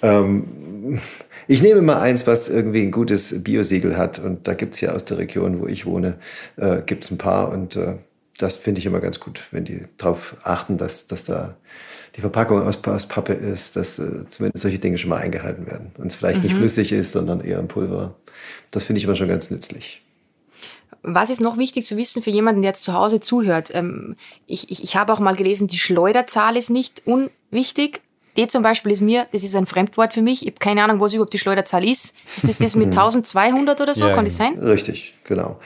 [0.00, 0.98] Ähm,
[1.46, 4.18] ich nehme mal eins, was irgendwie ein gutes Biosiegel hat.
[4.18, 6.14] Und da gibt's ja aus der Region, wo ich wohne,
[6.56, 7.50] äh, gibt's ein paar.
[7.50, 7.96] Und äh,
[8.38, 11.56] das finde ich immer ganz gut, wenn die darauf achten, dass, dass da
[12.16, 15.92] die Verpackung aus, aus Pappe ist, dass äh, zumindest solche Dinge schon mal eingehalten werden.
[15.98, 16.44] Und es vielleicht mhm.
[16.44, 18.14] nicht flüssig ist, sondern eher ein Pulver.
[18.70, 20.05] Das finde ich immer schon ganz nützlich.
[21.08, 23.70] Was ist noch wichtig zu wissen für jemanden, der jetzt zu Hause zuhört?
[23.72, 24.16] Ähm,
[24.46, 28.00] ich, ich, ich habe auch mal gelesen, die Schleuderzahl ist nicht unwichtig.
[28.36, 30.42] D zum Beispiel ist mir, das ist ein Fremdwort für mich.
[30.42, 32.14] Ich habe keine Ahnung, was überhaupt die Schleuderzahl ist.
[32.36, 34.08] Ist das das mit 1200 oder so?
[34.08, 34.58] Ja, Kann das sein?
[34.58, 35.58] Richtig, genau.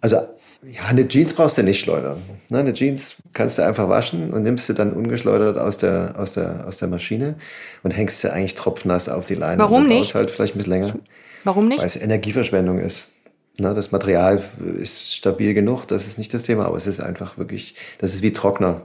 [0.00, 0.16] Also
[0.62, 2.22] Ja, eine Jeans brauchst du nicht schleudern.
[2.48, 6.32] Ne, eine Jeans kannst du einfach waschen und nimmst sie dann ungeschleudert aus der, aus
[6.32, 7.34] der, aus der Maschine
[7.82, 9.60] und hängst sie eigentlich tropfnass auf die Leine.
[9.60, 10.14] Warum nicht?
[10.14, 10.94] halt vielleicht ein bisschen länger.
[11.42, 11.80] Warum nicht?
[11.80, 13.08] Weil es Energieverschwendung ist.
[13.58, 14.42] Na, das Material
[14.80, 18.22] ist stabil genug, das ist nicht das Thema, aber es ist einfach wirklich, das ist
[18.22, 18.82] wie Trockner.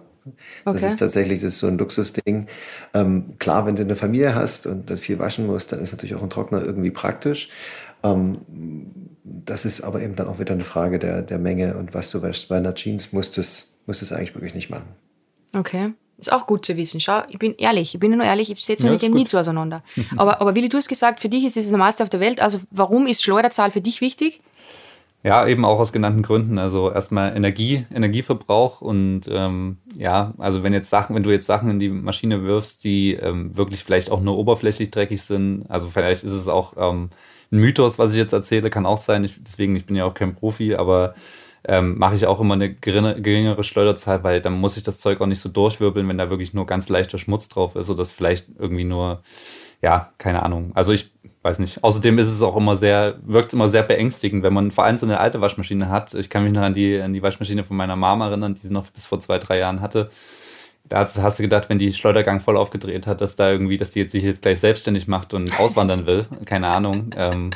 [0.65, 0.87] Das Okay.
[0.87, 2.47] ist tatsächlich das ist so ein Luxusding.
[2.93, 6.13] Ähm, klar, wenn du eine Familie hast und das viel waschen musst, dann ist natürlich
[6.15, 7.49] auch ein Trockner irgendwie praktisch.
[8.03, 8.39] Ähm,
[9.23, 12.21] das ist aber eben dann auch wieder eine Frage der, der Menge und was du
[12.21, 12.49] wäschst.
[12.49, 14.85] Bei einer Jeans musst du es musst du es eigentlich wirklich nicht machen.
[15.55, 15.93] Okay.
[16.19, 16.99] Ist auch gut zu wissen.
[16.99, 17.93] Schau, ich bin ehrlich.
[17.95, 19.21] Ich bin nur ehrlich, ich setze mich Ja, mit dem gut.
[19.21, 19.83] nie so auseinander.
[20.17, 22.41] aber, aber Willi, du hast gesagt, für dich ist es das Normalste auf der Welt.
[22.41, 24.41] Also warum ist Schleuderzahl für dich wichtig?
[25.21, 26.57] Ja, eben auch aus genannten Gründen.
[26.59, 31.69] Also erstmal Energie, Energieverbrauch und ähm, ja, also wenn jetzt Sachen, wenn du jetzt Sachen
[31.69, 36.23] in die Maschine wirfst, die ähm, wirklich vielleicht auch nur oberflächlich dreckig sind, also vielleicht
[36.23, 37.09] ist es auch ähm,
[37.51, 39.25] ein Mythos, was ich jetzt erzähle, kann auch sein.
[39.25, 41.15] Ich, deswegen, ich bin ja auch kein Profi, aber
[41.67, 45.19] ähm, mache ich auch immer eine geringe, geringere Schleuderzahl, weil dann muss ich das Zeug
[45.19, 48.13] auch nicht so durchwirbeln, wenn da wirklich nur ganz leichter Schmutz drauf ist oder das
[48.13, 49.21] vielleicht irgendwie nur,
[49.81, 50.71] ja, keine Ahnung.
[50.75, 51.83] Also ich weiß nicht.
[51.83, 54.97] Außerdem ist es auch immer sehr, wirkt es immer sehr beängstigend, wenn man vor allem
[54.97, 56.13] so eine alte Waschmaschine hat.
[56.13, 58.73] Ich kann mich noch an die, an die Waschmaschine von meiner Mama erinnern, die sie
[58.73, 60.09] noch bis vor zwei, drei Jahren hatte.
[60.89, 63.99] Da hast, du gedacht, wenn die Schleudergang voll aufgedreht hat, dass da irgendwie, dass die
[63.99, 66.25] jetzt sich jetzt gleich selbstständig macht und auswandern will.
[66.45, 67.11] Keine Ahnung.
[67.15, 67.51] Ähm,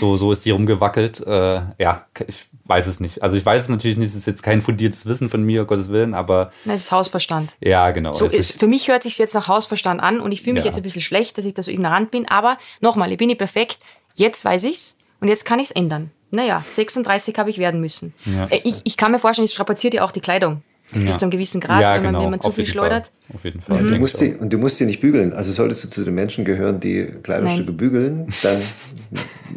[0.00, 1.20] so, so ist die rumgewackelt.
[1.26, 3.22] Äh, ja, ich weiß es nicht.
[3.22, 5.66] Also ich weiß es natürlich nicht, es ist jetzt kein fundiertes Wissen von mir, um
[5.68, 7.56] Gottes Willen, aber Das ist Hausverstand.
[7.60, 8.12] ja, genau.
[8.12, 10.64] So es ist, für mich hört sich jetzt nach Hausverstand an und ich fühle mich
[10.64, 10.68] Ja.
[10.70, 12.26] jetzt ein bisschen schlecht, dass ich da so ignorant bin.
[12.28, 13.78] Aber nochmal, ich bin nicht perfekt.
[14.14, 16.10] Jetzt weiß ich's und jetzt kann ich's ändern.
[16.32, 18.14] Naja, 36 habe ich werden müssen.
[18.24, 18.44] Ja.
[18.46, 20.62] Äh, ich, ich kann mir vorstellen, es strapaziert ja auch die Kleidung.
[20.92, 23.06] Bis zu einem gewissen Grad, ja, wenn, man, genau, wenn man zu auf viel schleudert.
[23.06, 23.36] Fall.
[23.36, 23.80] Auf jeden Fall.
[23.80, 25.32] Und, du musst sie, und du musst sie nicht bügeln.
[25.32, 27.76] Also solltest du zu den Menschen gehören, die Kleidungsstücke Nein.
[27.76, 28.60] bügeln, dann,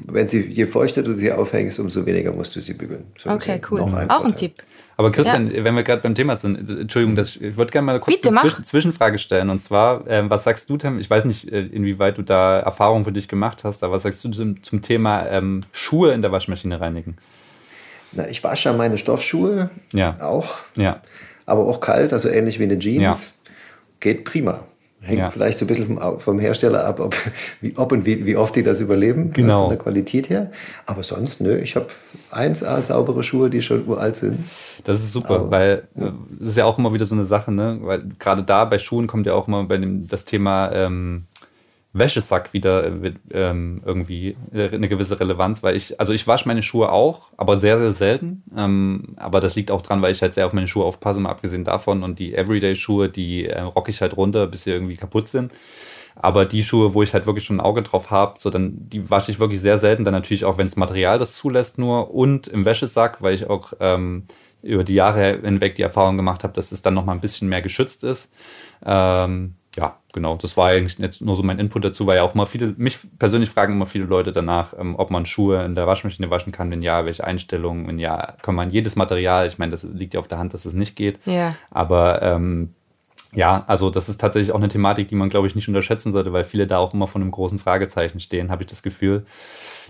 [0.07, 3.05] wenn sie, je feuchter du sie aufhängst, umso weniger musst du sie bügeln.
[3.17, 3.79] So Okay, cool.
[3.79, 4.35] noch Auch ein.
[4.35, 4.63] Tipp.
[4.95, 8.17] Aber Christian, wenn wir gerade beim Thema sind, Entschuldigung, das, ich würde gerne mal kurz
[8.17, 8.43] Bitte, eine mach.
[8.43, 9.49] Zwischen Zwischenfrage stellen.
[9.49, 10.99] Und zwar, ähm, was sagst du, Tim?
[10.99, 14.23] Ich weiß nicht, äh, inwieweit du da Erfahrungen für dich gemacht hast, aber was sagst
[14.23, 17.17] du zum, zum Thema ähm, Schuhe in der Waschmaschine reinigen?
[18.15, 20.17] Na, ich wasche ja meine Stoffschuhe Ja.
[20.21, 21.01] auch, Ja.
[21.45, 23.37] aber auch kalt, also ähnlich wie eine Jeans.
[23.99, 24.61] Geht prima.
[25.01, 25.31] Hängt Ja.
[25.31, 27.13] vielleicht so ein bisschen vom, vom Hersteller ab, ob,
[27.61, 29.61] wie, ob und wie, wie oft die das überleben, äh, Genau.
[29.63, 30.51] von der Qualität her.
[30.85, 31.87] Aber sonst, nö, ich habe
[32.31, 34.39] 1A saubere Schuhe, die schon uralt sind.
[34.85, 37.51] Das ist super, Aber- weil äh, es ist ja auch immer wieder so eine Sache,
[37.51, 37.79] ne?
[37.81, 41.23] Weil gerade da bei Schuhen kommt ja auch immer bei dem das Thema ähm,
[41.93, 46.63] Wäschesack wieder äh, ähm, irgendwie äh, eine gewisse Relevanz, weil ich, also ich wasche meine
[46.63, 48.43] Schuhe auch, aber sehr, sehr selten.
[48.57, 51.29] Ähm, aber das liegt auch dran, weil ich halt sehr auf meine Schuhe aufpasse, mal
[51.29, 52.03] abgesehen davon.
[52.03, 55.51] Und die Everyday-Schuhe, die äh, rocke ich halt runter, bis sie irgendwie kaputt sind.
[56.15, 59.09] Aber die Schuhe, wo ich halt wirklich schon ein Auge drauf habe, so dann, die
[59.09, 60.03] wasche ich wirklich sehr selten.
[60.03, 63.73] Dann natürlich auch, wenn das Material das zulässt, nur und im Wäschesack, weil ich auch
[63.79, 64.25] ähm,
[64.63, 67.49] über die Jahre hinweg die Erfahrung gemacht habe, dass es dann noch mal ein bisschen
[67.49, 68.29] mehr geschützt ist.
[68.85, 70.35] Ähm, ja, genau.
[70.35, 72.99] Das war eigentlich jetzt nur so mein Input dazu, weil ja auch mal viele, mich
[73.17, 76.69] persönlich fragen immer viele Leute danach, ähm, ob man Schuhe in der Waschmaschine waschen kann.
[76.69, 77.87] Wenn ja, welche Einstellungen?
[77.87, 79.47] Wenn ja, kann man jedes Material.
[79.47, 81.19] Ich meine, das liegt ja auf der Hand, dass es nicht geht.
[81.25, 81.55] Ja.
[81.71, 82.75] Aber ähm,
[83.33, 86.33] ja, also das ist tatsächlich auch eine Thematik, die man, glaube ich, nicht unterschätzen sollte,
[86.33, 89.25] weil viele da auch immer vor einem großen Fragezeichen stehen, habe ich das Gefühl.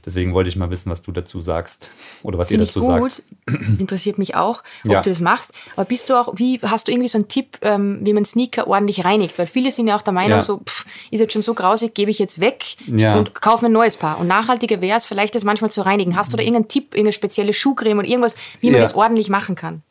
[0.05, 1.89] Deswegen wollte ich mal wissen, was du dazu sagst
[2.23, 3.11] oder was Finde ihr ich dazu gut.
[3.13, 3.23] sagt.
[3.79, 5.01] Interessiert mich auch, ob Ja.
[5.01, 5.53] du das machst.
[5.77, 8.67] Aber bist du auch, wie, hast du irgendwie so einen Tipp, ähm, wie man Sneaker
[8.67, 9.39] ordentlich reinigt?
[9.39, 10.41] Weil viele sind ja auch der Meinung, Ja.
[10.41, 13.15] so, pff, ist jetzt schon so grausig, gebe ich jetzt weg Ja.
[13.17, 14.19] und kaufe mir ein neues Paar.
[14.19, 16.17] Und nachhaltiger wäre es vielleicht, das manchmal zu reinigen.
[16.17, 19.55] Hast du da irgendeinen Tipp, irgendeine spezielle Schuhcreme oder irgendwas, wie man das ordentlich machen
[19.55, 19.83] kann?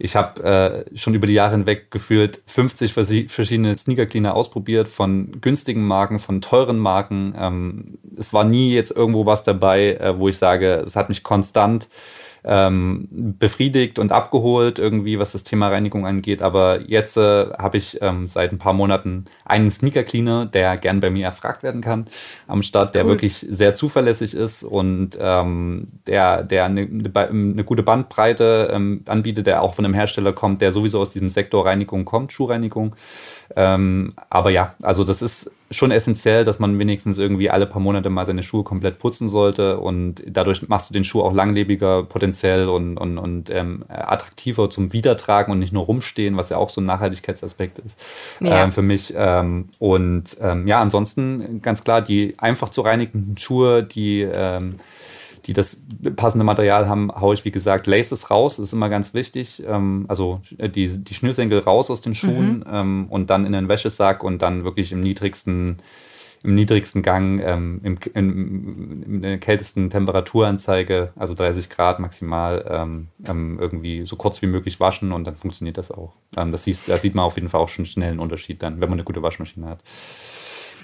[0.00, 4.88] Ich habe äh, schon über die Jahre hinweg gefühlt 50 versi- verschiedene Sneaker Cleaner ausprobiert,
[4.88, 7.34] von günstigen Marken, von teuren Marken.
[7.38, 11.22] Ähm, es war nie jetzt irgendwo was dabei, äh, wo ich sage, es hat mich
[11.22, 11.88] konstant
[12.44, 16.42] ähm, befriedigt und abgeholt, irgendwie, was das Thema Reinigung angeht.
[16.42, 21.00] Aber jetzt äh, habe ich ähm, seit ein paar Monaten einen Sneaker Cleaner, der gern
[21.00, 22.06] bei mir erfragt werden kann,
[22.46, 23.10] am Start, der Cool.
[23.10, 29.62] wirklich sehr zuverlässig ist und ähm, der, der eine, eine, gute Bandbreite ähm, anbietet, der
[29.62, 32.96] auch von einem Hersteller kommt, der sowieso aus diesem Sektor Reinigung kommt, Schuhreinigung.
[33.56, 38.10] Ähm, aber ja, also das ist schon essentiell, dass man wenigstens irgendwie alle paar Monate
[38.10, 42.68] mal seine Schuhe komplett putzen sollte und dadurch machst du den Schuh auch langlebiger potenziell
[42.68, 46.80] und, und, und ähm, attraktiver zum Wiedertragen und nicht nur rumstehen, was ja auch so
[46.80, 47.96] ein Nachhaltigkeitsaspekt ist
[48.40, 48.64] Ja.
[48.64, 49.14] ähm, für mich.
[49.16, 54.80] Ähm, und ähm, ja, ansonsten ganz klar, die einfach zu reinigenden Schuhe, die ähm,
[55.46, 55.82] die das
[56.16, 59.62] passende Material haben, haue ich, wie gesagt, Laces raus, das ist immer ganz wichtig.
[59.66, 63.68] Ähm, also äh, die, die Schnürsenkel raus aus den Schuhen ähm, und dann in den
[63.68, 65.78] Wäschesack und dann wirklich im niedrigsten,
[66.42, 73.08] im niedrigsten Gang, ähm, im, im, in der kältesten Temperaturanzeige, also 30 Grad maximal, ähm,
[73.26, 76.14] ähm, irgendwie so kurz wie möglich waschen und dann funktioniert das auch.
[76.36, 78.80] Ähm, das siehst, da sieht man auf jeden Fall auch schon schnell einen Unterschied dann,
[78.80, 79.82] wenn man eine gute Waschmaschine hat.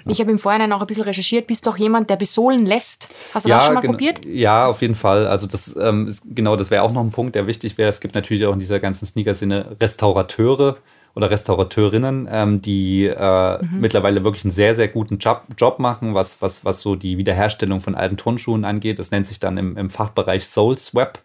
[0.09, 1.47] Ich habe im Vorhinein auch ein bisschen recherchiert.
[1.47, 3.09] Bist doch jemand, der besohlen lässt?
[3.33, 4.25] Hast du ja, das schon mal probiert?
[4.25, 5.27] Ja, auf jeden Fall.
[5.27, 7.89] Also das ähm, ist, genau, das wäre auch noch ein Punkt, der wichtig wäre.
[7.89, 10.77] Es gibt natürlich auch in dieser ganzen Sneaker-Sinne Restaurateure,
[11.17, 13.79] oder Restaurateurinnen, ähm, die äh, mhm.
[13.79, 17.81] mittlerweile wirklich einen sehr, sehr guten Job, Job machen, was, was, was so die Wiederherstellung
[17.81, 18.99] von alten Turnschuhen angeht.
[18.99, 21.19] Das nennt sich dann im, im Fachbereich Soul Swap,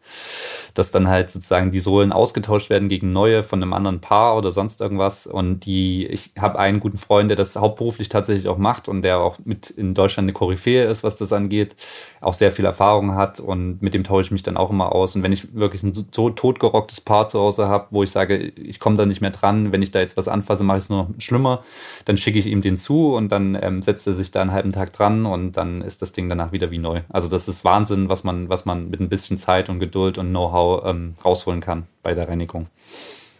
[0.73, 4.51] dass dann halt sozusagen die Sohlen ausgetauscht werden gegen neue von einem anderen Paar oder
[4.51, 5.27] sonst irgendwas.
[5.27, 9.19] Und die, ich habe einen guten Freund, der das hauptberuflich tatsächlich auch macht und der
[9.19, 11.77] auch mit in Deutschland eine Koryphäe ist, was das angeht,
[12.23, 15.17] auch sehr viel Erfahrung hat und mit dem tausche ich mich dann auch immer aus.
[15.17, 18.79] Und wenn ich wirklich ein so totgerocktes Paar zu Hause habe, wo ich sage, ich
[18.79, 21.09] komme da nicht mehr dran, wenn ich da jetzt was anfasse, mache ich es nur
[21.19, 21.63] schlimmer.
[22.05, 24.73] Dann schicke ich ihm den zu und dann ähm, setzt er sich da einen halben
[24.73, 27.01] Tag dran und dann ist das Ding danach wieder wie neu.
[27.09, 30.29] Also das ist Wahnsinn, was man, was man mit ein bisschen Zeit und Geduld und
[30.31, 32.69] Know-how ähm, rausholen kann bei der Reinigung.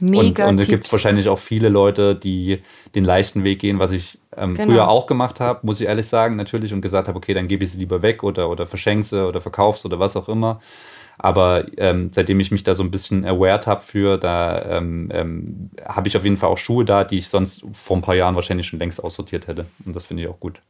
[0.01, 2.61] Mega und, und da gibt es wahrscheinlich auch viele Leute, die
[2.97, 4.67] den leichten Weg gehen, was ich ähm, genau.
[4.67, 7.65] früher auch gemacht habe, muss ich ehrlich sagen, natürlich, und gesagt habe, okay, dann gebe
[7.65, 10.61] ich sie lieber weg oder, oder verschenke sie oder verkaufst oder was auch immer.
[11.19, 15.71] Aber ähm, seitdem ich mich da so ein bisschen aware habe für, da ähm, ähm,
[15.85, 18.35] habe ich auf jeden Fall auch Schuhe da, die ich sonst vor ein paar Jahren
[18.35, 19.67] wahrscheinlich schon längst aussortiert hätte.
[19.85, 20.61] Und das finde ich auch gut.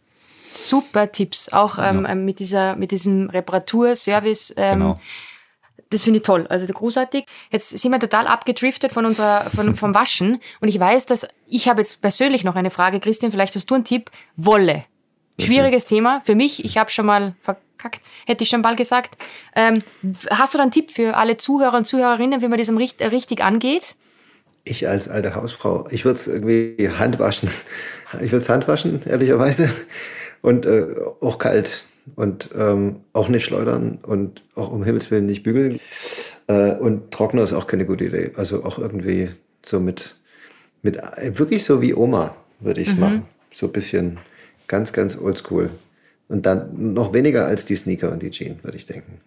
[0.51, 2.15] Super Tipps, auch ähm, ja.
[2.15, 4.53] mit, dieser, mit diesem Reparaturservice.
[4.57, 5.01] Ähm, genau.
[5.91, 7.27] Das finde ich toll, also großartig.
[7.51, 10.41] Jetzt sind wir total abgedriftet von unserer, von, vom Waschen.
[10.61, 12.99] Und ich weiß, dass ich habe jetzt persönlich noch eine Frage.
[12.99, 14.11] Christian, vielleicht hast du einen Tipp.
[14.37, 14.85] Wolle.
[15.39, 15.97] Schwieriges okay.
[15.97, 16.65] Thema für mich.
[16.65, 19.17] Ich habe schon mal verkackt, hätte ich schon bald gesagt.
[19.55, 19.83] Ähm,
[20.31, 23.97] hast du da einen Tipp für alle Zuhörer und Zuhörerinnen, wie man das richtig angeht?
[24.65, 27.51] Ich als alte Hausfrau, ich würde es irgendwie handwaschen.
[28.21, 29.71] Ich würde es handwaschen, ehrlicherweise.
[30.43, 30.85] Und äh,
[31.23, 31.87] auch kalt.
[32.17, 35.81] Und ähm, auch nicht schleudern und auch um Himmels Willen nicht bügeln.
[36.49, 38.33] Äh, und Trockner ist auch keine gute Idee.
[38.37, 39.31] Also auch irgendwie
[39.65, 40.17] so mit,
[40.83, 40.99] mit
[41.39, 43.01] wirklich so wie Oma würde ich es mhm.
[43.01, 43.23] machen.
[43.53, 44.19] So ein bisschen
[44.67, 45.71] ganz, ganz oldschool.
[46.29, 49.21] Und dann noch weniger als die Sneaker und die Jeans, würde ich denken.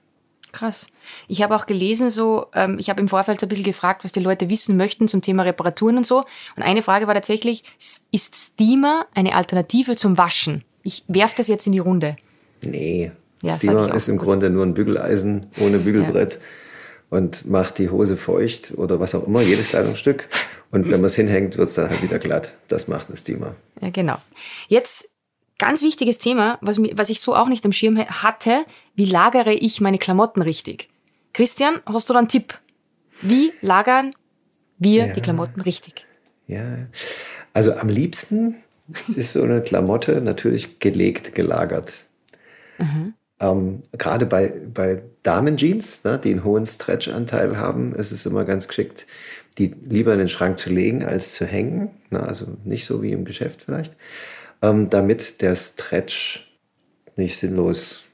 [0.51, 0.88] Krass.
[1.27, 4.13] Ich habe auch gelesen, so, ähm, ich habe im Vorfeld so ein bisschen gefragt, was
[4.13, 6.23] die Leute wissen möchten zum Thema Reparaturen und so.
[6.55, 7.63] Und eine Frage war tatsächlich,
[8.11, 10.63] ist Steamer eine Alternative zum Waschen?
[10.81, 12.15] Ich werfe das jetzt in die Runde.
[12.63, 13.11] Nee.
[13.41, 14.27] Ja, Steamer ist im Gut.
[14.27, 16.39] Grunde nur ein Bügeleisen ohne Bügelbrett ja.
[17.17, 20.29] und macht die Hose feucht oder was auch immer, jedes Kleidungsstück.
[20.71, 22.53] Und wenn man es hinhängt, wird es dann halt wieder glatt.
[22.67, 23.55] Das macht ein Steamer.
[23.81, 24.17] Ja, genau.
[24.67, 25.15] Jetzt
[25.57, 28.65] Ganz wichtiges Thema, was, was ich so auch nicht am Schirm hatte,
[28.95, 30.89] wie lagere ich meine Klamotten richtig?
[31.31, 32.59] Christian, hast du da einen Tipp?
[33.21, 34.13] Wie lagern
[34.79, 35.13] wir ja.
[35.13, 36.05] die Klamotten richtig?
[36.47, 36.63] Ja,
[37.53, 38.55] also am liebsten
[39.15, 42.04] ist so eine Klamotte natürlich gelegt, gelagert.
[42.77, 43.13] Mhm.
[43.39, 48.67] Ähm, Gerade bei, bei Damenjeans, ne, die einen hohen Stretch-Anteil haben, ist es immer ganz
[48.67, 49.07] geschickt,
[49.57, 51.89] die lieber in den Schrank zu legen als zu hängen.
[52.09, 53.95] Ne, also nicht so wie im Geschäft vielleicht
[54.65, 56.51] ähm, damit der Stretch
[57.15, 58.05] nicht sinnlos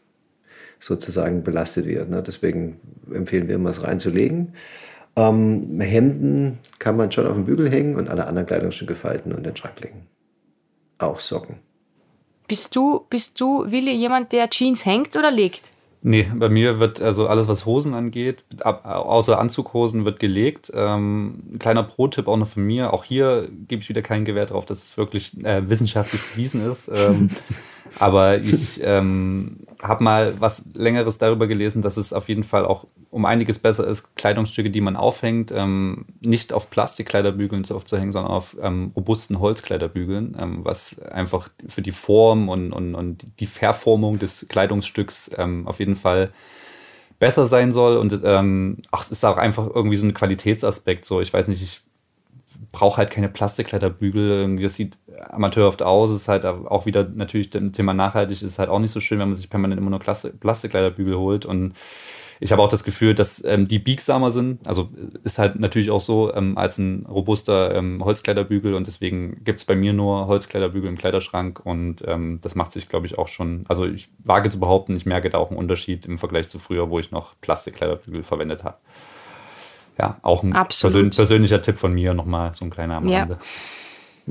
[0.79, 2.09] sozusagen belastet wird.
[2.09, 2.23] Ne?
[2.23, 2.79] Deswegen
[3.13, 4.53] empfehlen wir immer, es reinzulegen.
[5.15, 9.39] Ähm, Hemden kann man schon auf den Bügel hängen und alle anderen Kleidungsstücke falten und
[9.39, 10.07] in den Schrank legen.
[10.97, 11.55] Auch Socken.
[12.51, 15.71] Bist du, bist du, Willi, jemand, der Jeans hängt oder legt?
[16.01, 20.69] Nee, bei mir wird also alles, was Hosen angeht, ab, außer Anzughosen, wird gelegt.
[20.75, 22.91] Ähm, kleiner Pro-Tipp auch noch von mir.
[22.91, 26.89] Auch hier gebe ich wieder keinen Gewähr drauf, dass es wirklich äh, wissenschaftlich bewiesen ist.
[26.93, 27.29] Ähm,
[27.99, 32.87] aber ich ähm, habe mal was Längeres darüber gelesen, dass es auf jeden Fall auch
[33.09, 38.31] um einiges besser ist, Kleidungsstücke, die man aufhängt, ähm, nicht auf Plastikkleiderbügeln zu aufzuhängen, sondern
[38.31, 44.17] auf ähm, robusten Holzkleiderbügeln, ähm, was einfach für die Form und, und, und die Verformung
[44.17, 46.31] des Kleidungsstücks ähm, auf jeden Fall
[47.19, 47.97] besser sein soll.
[47.97, 51.03] Und ähm, ach, es ist auch einfach irgendwie so ein Qualitätsaspekt.
[51.03, 51.81] So, ich weiß nicht, ich
[52.71, 54.57] brauche halt keine Plastikkleiderbügel.
[54.61, 54.97] Das sieht
[55.29, 56.09] amateurhaft aus.
[56.09, 59.19] Es ist halt auch wieder natürlich dem Thema nachhaltig ist halt auch nicht so schön,
[59.19, 61.45] wenn man sich permanent immer nur Plastikkleiderbügel holt.
[61.45, 61.73] Und
[62.43, 64.67] ich habe auch das Gefühl, dass ähm, die biegsamer sind.
[64.67, 64.89] Also
[65.23, 69.65] ist halt natürlich auch so ähm, als ein robuster ähm, Holzkleiderbügel und deswegen gibt es
[69.65, 73.65] bei mir nur Holzkleiderbügel im Kleiderschrank und ähm, das macht sich, glaube ich, auch schon.
[73.67, 76.89] Also ich wage zu behaupten, ich merke da auch einen Unterschied im Vergleich zu früher,
[76.89, 78.77] wo ich noch Plastikkleiderbügel verwendet habe
[79.99, 83.19] ja, auch ein persön persönlicher Tipp von mir, nochmal so ein kleiner am ja.
[83.19, 83.37] Rande.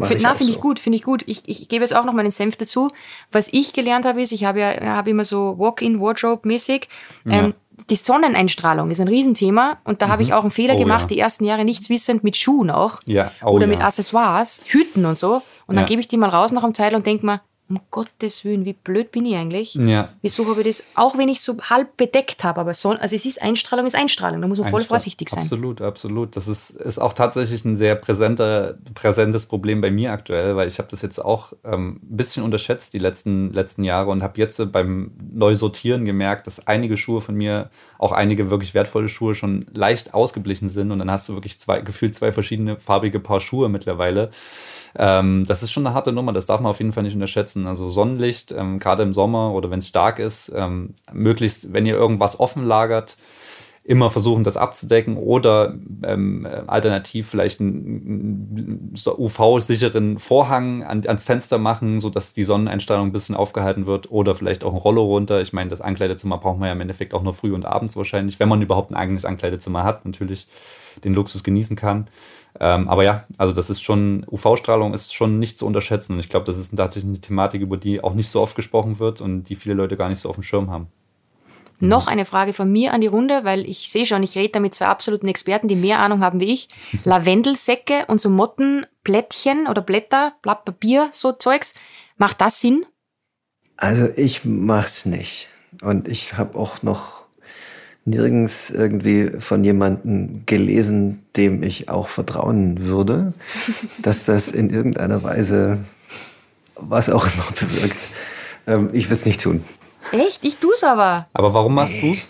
[0.06, 0.58] Find, na, finde so.
[0.58, 1.24] ich gut, finde ich gut.
[1.26, 2.90] Ich, ich gebe jetzt auch noch meinen Senf dazu.
[3.32, 6.88] Was ich gelernt habe, ist, ich habe ja habe immer so Walk-in-Wardrobe-mäßig.
[7.24, 7.32] Ja.
[7.32, 7.54] Ähm,
[7.88, 10.10] die Sonneneinstrahlung ist ein Riesenthema und da mhm.
[10.12, 10.34] habe ich mhm.
[10.34, 11.06] auch einen Fehler oh, gemacht, ja.
[11.08, 13.32] die ersten Jahre nichts wissend mit Schuhen auch ja.
[13.42, 15.42] Oh, oder mit Accessoires, Hüten und so.
[15.66, 17.40] Und dann gebe ich die mal raus nach einem Teil und denke mir,
[17.70, 19.74] um Gottes Willen, wie blöd bin ich eigentlich?
[19.76, 20.08] Ja.
[20.22, 23.24] Wieso habe ich das, auch wenn ich so halb bedeckt habe, aber so, also es
[23.24, 25.44] ist Einstrahlung, ist Einstrahlung, da muss man voll vorsichtig sein.
[25.44, 26.36] Absolut, absolut.
[26.36, 30.78] Das ist, ist auch tatsächlich ein sehr präsenter, präsentes Problem bei mir aktuell, weil ich
[30.78, 34.60] habe das jetzt auch ähm, ein bisschen unterschätzt die letzten, letzten Jahre und habe jetzt
[34.72, 40.12] beim Neusortieren gemerkt, dass einige Schuhe von mir, auch einige wirklich wertvolle Schuhe schon leicht
[40.12, 44.30] ausgeblichen sind und dann hast du wirklich zwei, gefühlt zwei verschiedene farbige Paar Schuhe mittlerweile.
[44.96, 47.59] Ähm, das ist schon eine harte Nummer, das darf man auf jeden Fall nicht unterschätzen.
[47.66, 51.94] Also Sonnenlicht, ähm, gerade im Sommer oder wenn es stark ist, ähm, möglichst, wenn ihr
[51.94, 53.16] irgendwas offen lagert,
[53.82, 61.58] immer versuchen, das abzudecken oder ähm, alternativ vielleicht einen, einen UV-sicheren Vorhang an, ans Fenster
[61.58, 65.40] machen, sodass die Sonneneinstrahlung ein bisschen aufgehalten wird oder vielleicht auch ein Rollo runter.
[65.40, 68.38] Ich meine, das Ankleidezimmer braucht man ja im Endeffekt auch nur früh und abends wahrscheinlich,
[68.38, 70.46] wenn man überhaupt ein eigenes Ankleidezimmer hat, natürlich
[71.02, 72.08] den Luxus genießen kann.
[72.58, 76.14] Ähm, aber ja, also das ist schon, UV-Strahlung ist schon nicht zu unterschätzen.
[76.14, 78.98] Und ich glaube, das ist tatsächlich eine Thematik, über die auch nicht so oft gesprochen
[78.98, 80.88] wird und die viele Leute gar nicht so auf dem Schirm haben.
[81.82, 84.60] Noch eine Frage von mir an die Runde, weil ich sehe schon, ich rede da
[84.60, 86.68] mit zwei absoluten Experten, die mehr Ahnung haben wie ich.
[87.04, 91.74] Lavendelsäcke und so Mottenblättchen oder Blätter, Blatt Papier, so Zeugs.
[92.18, 92.84] Macht das Sinn?
[93.78, 95.48] Also ich mach's nicht.
[95.80, 97.19] Und ich habe auch noch
[98.04, 103.32] nirgends irgendwie von jemandem gelesen, dem ich auch vertrauen würde,
[104.02, 105.78] dass das in irgendeiner Weise
[106.76, 107.96] was auch immer bewirkt.
[108.66, 109.64] Ähm, ich würde es nicht tun.
[110.12, 110.44] Echt?
[110.44, 111.28] Ich tue es aber.
[111.32, 112.28] Aber warum machst du es?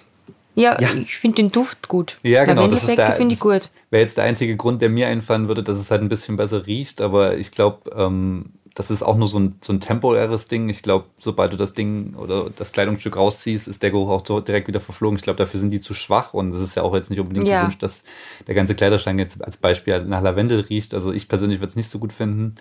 [0.56, 2.18] Ja, ja, ich finde den Duft gut.
[2.22, 2.62] Ja, genau.
[2.62, 3.70] Lavendelsäcke finde ich gut.
[3.90, 6.66] Wäre jetzt der einzige Grund, der mir einfallen würde, dass es halt ein bisschen besser
[6.66, 7.00] riecht.
[7.00, 8.46] Aber ich glaube, ähm,
[8.80, 10.70] das ist auch nur so ein, so ein temporäres Ding.
[10.70, 14.68] Ich glaube, sobald du das Ding oder das Kleidungsstück rausziehst, ist der Geruch auch direkt
[14.68, 15.18] wieder verflogen.
[15.18, 17.46] Ich glaube, dafür sind die zu schwach und es ist ja auch jetzt nicht unbedingt
[17.46, 17.60] ja.
[17.60, 18.04] gewünscht, dass
[18.46, 20.94] der ganze Kleiderschrank jetzt als Beispiel nach Lavendel riecht.
[20.94, 22.54] Also ich persönlich würde es nicht so gut finden.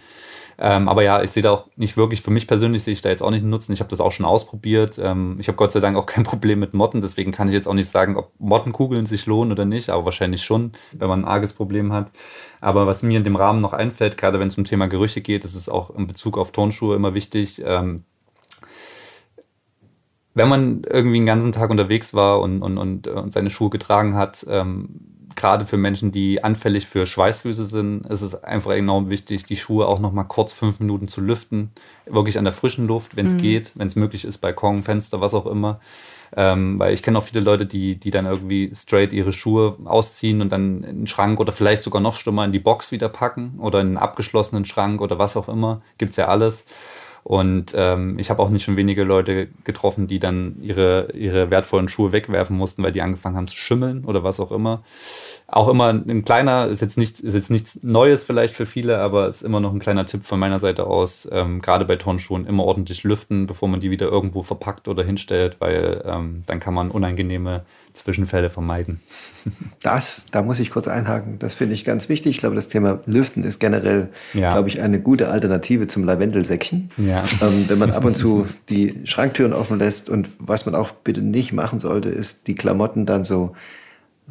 [0.62, 3.08] Ähm, aber ja, ich sehe da auch nicht wirklich, für mich persönlich sehe ich da
[3.10, 3.72] jetzt auch nicht einen Nutzen.
[3.72, 5.00] Ich habe das auch schon ausprobiert.
[5.02, 7.68] Ähm, ich habe Gott sei Dank auch kein Problem mit Motten, deswegen kann ich jetzt
[7.68, 11.28] auch nicht sagen, ob Mottenkugeln sich lohnen oder nicht, aber wahrscheinlich schon, wenn man ein
[11.28, 12.12] arges Problem hat.
[12.60, 15.46] Aber was mir in dem Rahmen noch einfällt, gerade wenn es um Thema Gerüche geht,
[15.46, 17.62] ist auch in Bezug auf Turnschuhe immer wichtig.
[17.66, 18.04] Ähm,
[20.34, 24.16] wenn man irgendwie einen ganzen Tag unterwegs war und, und, und, und seine Schuhe getragen
[24.16, 29.46] hat, ähm, gerade für Menschen, die anfällig für Schweißfüße sind, ist es einfach enorm wichtig,
[29.46, 31.72] die Schuhe auch noch mal kurz fünf Minuten zu lüften.
[32.06, 33.40] Wirklich an der frischen Luft, wenn es mhm.
[33.40, 35.80] geht, wenn es möglich ist, Balkon, Fenster, was auch immer.
[36.36, 40.42] Ähm, weil ich kenne auch viele Leute, die, die dann irgendwie straight ihre Schuhe ausziehen
[40.42, 43.60] und dann in den Schrank oder vielleicht sogar noch schlimmer in die Box wieder packen
[43.60, 45.82] oder in einen abgeschlossenen Schrank oder was auch immer.
[45.98, 46.66] Gibt's ja alles.
[47.24, 51.90] Und ähm, ich habe auch nicht schon wenige Leute getroffen, die dann ihre, ihre wertvollen
[51.90, 54.84] Schuhe wegwerfen mussten, weil die angefangen haben zu schimmeln oder was auch immer
[55.52, 59.28] auch immer ein kleiner, ist jetzt, nichts, ist jetzt nichts Neues vielleicht für viele, aber
[59.28, 62.64] ist immer noch ein kleiner Tipp von meiner Seite aus, ähm, gerade bei Turnschuhen immer
[62.66, 66.92] ordentlich lüften, bevor man die wieder irgendwo verpackt oder hinstellt, weil ähm, dann kann man
[66.92, 69.02] unangenehme Zwischenfälle vermeiden.
[69.82, 72.32] Das, da muss ich kurz einhaken, das finde ich ganz wichtig.
[72.32, 74.52] Ich glaube, das Thema Lüften ist generell, ja.
[74.52, 76.92] glaube ich, eine gute Alternative zum Lavendelsäckchen.
[76.98, 77.24] Ja.
[77.42, 81.22] Ähm, wenn man ab und zu die Schranktüren offen lässt und was man auch bitte
[81.22, 83.56] nicht machen sollte, ist die Klamotten dann so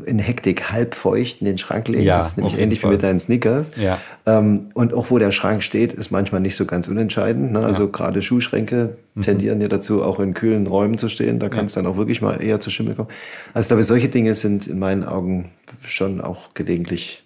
[0.04, 2.04] in Hektik halb feucht in den Schrank legen.
[2.04, 2.90] Ja, das ist nämlich ähnlich Fall.
[2.90, 3.70] wie mit deinen Sneakers.
[3.76, 3.98] Ja.
[4.26, 7.52] Ähm, und auch wo der Schrank steht, ist manchmal nicht so ganz unentscheidend.
[7.52, 7.60] Ne?
[7.60, 7.90] Also ja.
[7.90, 9.22] gerade Schuhschränke mhm.
[9.22, 11.38] tendieren ja dazu, auch in kühlen Räumen zu stehen.
[11.38, 13.08] Da kann es dann auch wirklich mal eher zu Schimmel kommen.
[13.54, 15.50] Also ich glaube, solche Dinge sind in meinen Augen
[15.82, 17.24] schon auch gelegentlich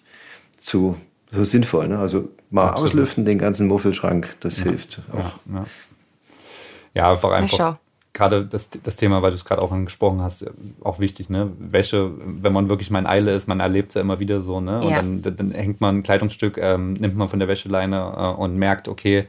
[0.57, 0.95] zu
[1.31, 1.87] so sinnvoll.
[1.87, 1.97] Ne?
[1.97, 2.91] Also mal Absolut.
[2.91, 5.39] auslüften, den ganzen Muffelschrank, das hilft auch.
[5.51, 5.65] Ja,
[6.93, 7.11] ja.
[7.11, 7.77] einfach einfach
[8.13, 10.45] gerade das, das Thema, weil du es gerade auch angesprochen hast,
[10.83, 11.51] auch wichtig, ne?
[11.57, 14.61] Wäsche, wenn man wirklich mal in Eile ist, man erlebt es ja immer wieder so,
[14.61, 14.81] ne?
[14.81, 14.97] Und ja.
[14.97, 18.87] dann, dann, hängt man ein Kleidungsstück, ähm, nimmt man von der Wäscheleine äh, und merkt,
[18.87, 19.25] okay,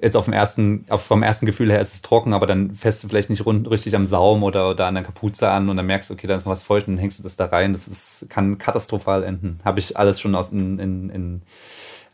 [0.00, 3.04] jetzt auf dem ersten, auf, vom ersten Gefühl her ist es trocken, aber dann fässt
[3.04, 5.86] du vielleicht nicht rund, richtig am Saum oder, oder an der Kapuze an und dann
[5.86, 7.72] merkst du, okay, da ist noch was feucht und dann hängst du das da rein.
[7.72, 9.60] Das ist, kann katastrophal enden.
[9.64, 11.42] Habe ich alles schon aus, in, in, in,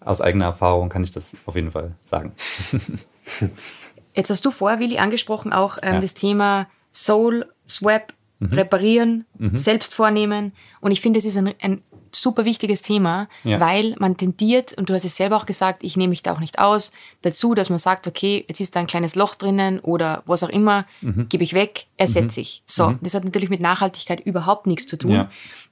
[0.01, 2.33] aus eigener Erfahrung, kann ich das auf jeden Fall sagen.
[4.21, 6.01] Jetzt hast du vorher, Willi, angesprochen auch ähm, ja.
[6.03, 8.53] das Thema Soul Swap, mhm.
[8.53, 9.57] reparieren, mhm.
[9.57, 10.53] selbst vornehmen.
[10.83, 11.81] Und ich finde, das ist ein, ein
[12.13, 13.59] super wichtiges Thema, ja.
[13.61, 16.41] weil man tendiert, und du hast es selber auch gesagt, ich nehme mich da auch
[16.41, 16.93] nicht aus,
[17.23, 20.51] dazu, dass man sagt, okay, jetzt ist da ein kleines Loch drinnen oder was auch
[20.51, 21.31] immer, mhm.
[21.31, 22.43] gebe ich weg, ersetze mhm.
[22.43, 22.63] ich.
[22.67, 22.99] So, mhm.
[23.01, 25.13] das hat natürlich mit Nachhaltigkeit überhaupt nichts zu tun.
[25.13, 25.31] Ja.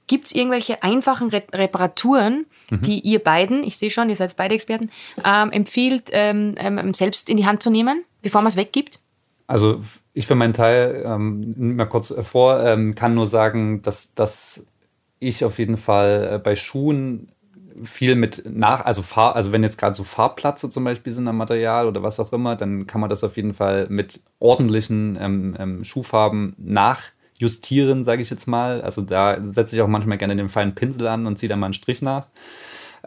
[0.09, 2.81] Gibt es irgendwelche einfachen Re Reparaturen, mhm.
[2.81, 4.89] die ihr beiden, ich sehe schon, ihr seid beide Experten,
[5.23, 8.03] ähm, empfiehlt, ähm, ähm, selbst in die Hand zu nehmen?
[8.21, 8.99] bevor man es weggibt?
[9.47, 9.81] Also
[10.13, 14.63] ich für meinen Teil, ähm, mal kurz vor, ähm, kann nur sagen, dass, dass
[15.19, 17.31] ich auf jeden Fall äh, bei Schuhen
[17.83, 21.37] viel mit nach, also Farb, also wenn jetzt gerade so Farbplatze zum Beispiel sind am
[21.37, 25.55] Material oder was auch immer, dann kann man das auf jeden Fall mit ordentlichen ähm,
[25.57, 26.55] ähm, Schuhfarben
[27.39, 28.81] nachjustieren, sage ich jetzt mal.
[28.81, 31.67] Also da setze ich auch manchmal gerne den feinen Pinsel an und ziehe dann mal
[31.67, 32.27] einen Strich nach.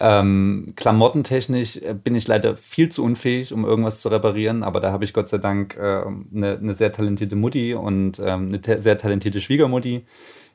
[0.00, 4.90] Ähm, klamottentechnisch äh, bin ich leider viel zu unfähig, um irgendwas zu reparieren, aber da
[4.90, 6.04] habe ich Gott sei Dank äh,
[6.34, 10.06] eine, eine, sehr talentierte Mutti und ähm, eine sehr talentierte Schwiegermutti,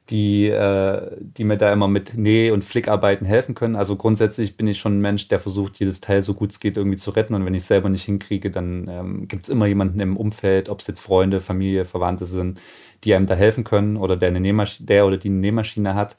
[0.09, 3.75] die, äh, die mir da immer mit Näh- und Flickarbeiten helfen können.
[3.75, 6.75] Also grundsätzlich bin ich schon ein Mensch, der versucht, jedes Teil so gut es geht
[6.75, 9.67] irgendwie zu retten und wenn ich es selber nicht hinkriege, dann ähm, gibt es immer
[9.67, 12.59] jemanden im Umfeld, ob es jetzt Freunde, Familie, Verwandte sind,
[13.03, 16.17] die einem da helfen können oder der, eine der oder die eine Nähmaschine hat.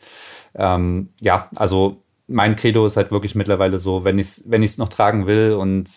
[0.54, 4.76] Ähm, ja, also mein Credo ist halt wirklich mittlerweile so, wenn ich es wenn ich's
[4.76, 5.88] noch tragen will und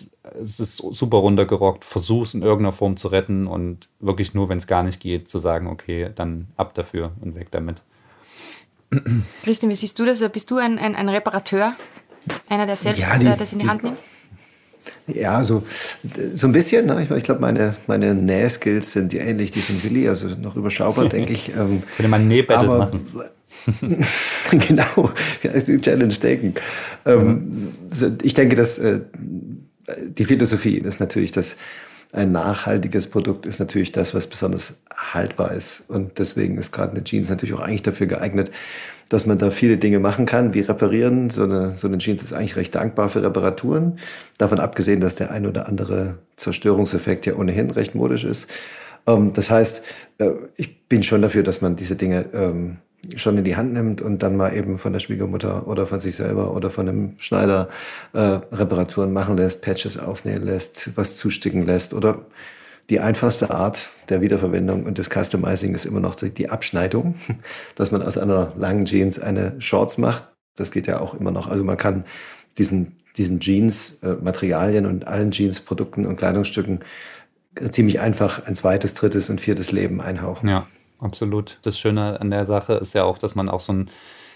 [0.42, 4.58] es ist super runtergerockt, versuch es in irgendeiner Form zu retten und wirklich nur, wenn
[4.58, 7.82] es gar nicht geht, zu sagen, okay, dann ab dafür und weg damit.
[9.44, 10.28] Christian, wie siehst du das?
[10.30, 11.74] Bist du ein, ein, ein Reparateur?
[12.50, 14.02] Einer, der selbst ja, die, äh, das in die, die Hand nimmt?
[15.16, 15.64] Ja, so,
[16.36, 16.86] so ein bisschen.
[16.86, 17.04] Ne?
[17.04, 21.34] Ich, ich glaube, meine, meine Nähskills sind ähnlich die von Willi, also noch überschaubar, denke
[21.34, 21.50] ich.
[21.50, 23.06] Ähm, Könnte man Nähbattle machen.
[24.68, 25.12] genau,
[25.44, 26.56] die Challenge taken.
[27.06, 27.28] Ähm,
[27.92, 28.18] mhm.
[28.24, 29.02] Ich denke, dass äh,
[30.18, 31.58] die Philosophie ist natürlich, dass
[32.14, 35.90] ein nachhaltiges Produkt ist natürlich das, was besonders haltbar ist.
[35.90, 38.52] Und deswegen ist gerade eine Jeans natürlich auch eigentlich dafür geeignet,
[39.08, 41.30] dass man da viele Dinge machen kann, wie reparieren.
[41.30, 43.98] So eine, so eine Jeans ist eigentlich recht dankbar für Reparaturen.
[44.38, 48.50] Davon abgesehen, dass der ein oder andere Zerstörungseffekt ja ohnehin recht modisch ist.
[49.08, 49.82] Ähm, das heißt,
[50.18, 52.78] äh, ich bin schon dafür, dass man diese Dinge ähm,
[53.16, 56.16] schon in die Hand nimmt und dann mal eben von der Schwiegermutter oder von sich
[56.16, 57.70] selber oder von einem Schneider
[58.14, 62.26] äh, Reparaturen machen lässt, Patches aufnähen lässt, was zusticken lässt oder
[62.90, 67.16] die einfachste Art der Wiederverwendung und des Customizing ist immer noch die Abschneidung,
[67.76, 70.26] dass man aus einer langen Jeans eine Shorts macht.
[70.56, 71.48] Das geht ja auch immer noch.
[71.48, 72.06] Also man kann
[72.58, 76.80] diesen, diesen Jeans, äh, Materialien und allen Jeans-Produkten und Kleidungsstücken
[77.72, 80.48] ziemlich einfach ein zweites, drittes und viertes Leben einhauchen.
[80.48, 80.68] Ja
[81.02, 81.60] absolut.
[81.64, 83.90] Das Schöne an der Sache ist ja auch, dass man auch so einen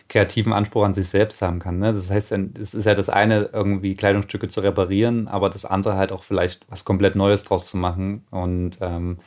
[0.07, 1.79] kreativen Anspruch an sich selbst haben kann.
[1.79, 1.93] Ne?
[1.93, 6.11] Das heißt, es ist ja das eine, irgendwie Kleidungsstücke zu reparieren, aber das andere halt
[6.11, 8.25] auch vielleicht was komplett Neues draus zu machen.
[8.29, 9.17] Und ähm,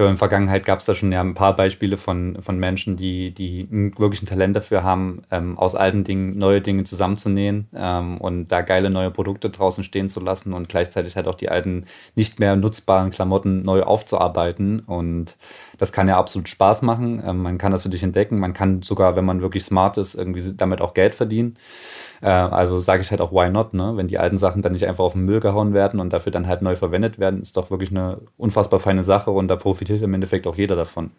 [0.00, 2.96] ja, in der Vergangenheit gab es da schon ja ein paar Beispiele von, von Menschen,
[2.96, 8.18] die, die wirklich ein Talent dafür haben, ähm, aus alten Dingen neue Dinge zusammenzunähen ähm,
[8.18, 11.84] und da geile neue Produkte draußen stehen zu lassen und gleichzeitig halt auch die alten
[12.14, 14.80] nicht mehr nutzbaren Klamotten neu aufzuarbeiten.
[14.80, 15.36] Und
[15.76, 17.22] das kann ja absolut Spaß machen.
[17.24, 18.38] Ähm, man kann das für dich entdecken.
[18.38, 21.56] Man kann sogar, wenn man wirklich smart ist, irgendwie damit auch Geld verdienen.
[22.22, 23.92] Äh, also sage ich halt auch, why not, ne?
[23.96, 26.46] Wenn die alten Sachen dann nicht einfach auf den Müll gehauen werden und dafür dann
[26.46, 30.12] halt neu verwendet werden, ist doch wirklich eine unfassbar feine Sache und da profitiert im
[30.14, 31.10] Endeffekt auch jeder davon.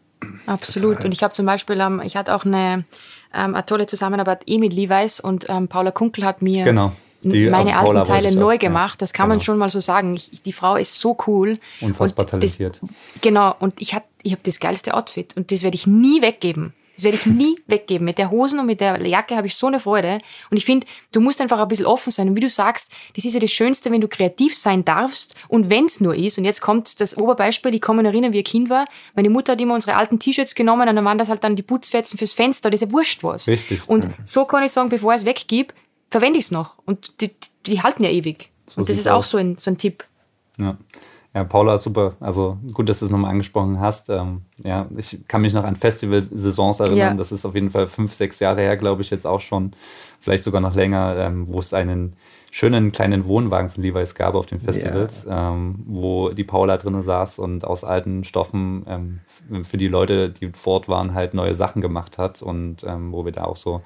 [0.45, 0.93] Absolut.
[0.93, 1.05] Total.
[1.05, 2.85] Und ich habe zum Beispiel, ähm, ich hatte auch eine,
[3.33, 6.91] ähm, tolle Zusammenarbeit eh mit Levi's und ähm, Paula Kunkel hat mir genau.
[7.23, 8.99] Meine alten Teile neu gemacht.
[9.01, 9.35] Das kann genau.
[9.35, 10.15] man schon mal so sagen.
[10.15, 11.59] Ich, die Frau ist so cool.
[11.79, 12.79] Unfassbar talentiert.
[12.81, 12.89] Das,
[13.21, 13.55] genau.
[13.59, 16.73] Und ich, ich habe das geilste Outfit und das werde ich nie weggeben.
[17.01, 18.05] Das werde ich nie weggeben.
[18.05, 20.21] Mit der Hosen und mit der Jacke habe ich so eine Freude.
[20.51, 22.29] Und ich finde, du musst einfach ein bisschen offen sein.
[22.29, 25.35] Und wie du sagst, das ist ja das Schönste, wenn du kreativ sein darfst.
[25.47, 28.39] Und wenn es nur ist, und jetzt kommt das Oberbeispiel, ich kann mich erinnern, wie
[28.39, 28.85] ich Kind war.
[29.15, 31.63] Meine Mutter hat immer unsere alten T-Shirts genommen und dann waren das halt dann die
[31.63, 32.69] Putzfetzen fürs Fenster.
[32.69, 33.47] Das ist ja wurscht was.
[33.47, 33.89] Richtig.
[33.89, 35.73] Und so kann ich sagen, bevor ich es weggib,
[36.09, 36.75] verwende ich es noch.
[36.85, 37.31] Und die,
[37.65, 38.51] die halten ja ewig.
[38.67, 40.03] So und das ist auch so ein, so ein Tipp.
[40.59, 40.77] Ja.
[41.33, 42.13] Ja, Paula, super.
[42.19, 44.09] Also gut, dass du es nochmal angesprochen hast.
[44.09, 46.97] Ähm, ja, ich kann mich noch an Festival-Saisons erinnern.
[46.97, 47.13] Ja.
[47.13, 49.71] Das ist auf jeden Fall fünf, sechs Jahre her, glaube ich, jetzt auch schon.
[50.19, 52.17] Vielleicht sogar noch länger, ähm, wo es einen
[52.51, 55.53] schönen kleinen Wohnwagen von Levi's gab auf den Festivals, ja.
[55.53, 60.49] ähm, wo die Paula drin saß und aus alten Stoffen ähm, für die Leute, die
[60.49, 63.81] fort waren, halt neue Sachen gemacht hat und ähm, wo wir da auch so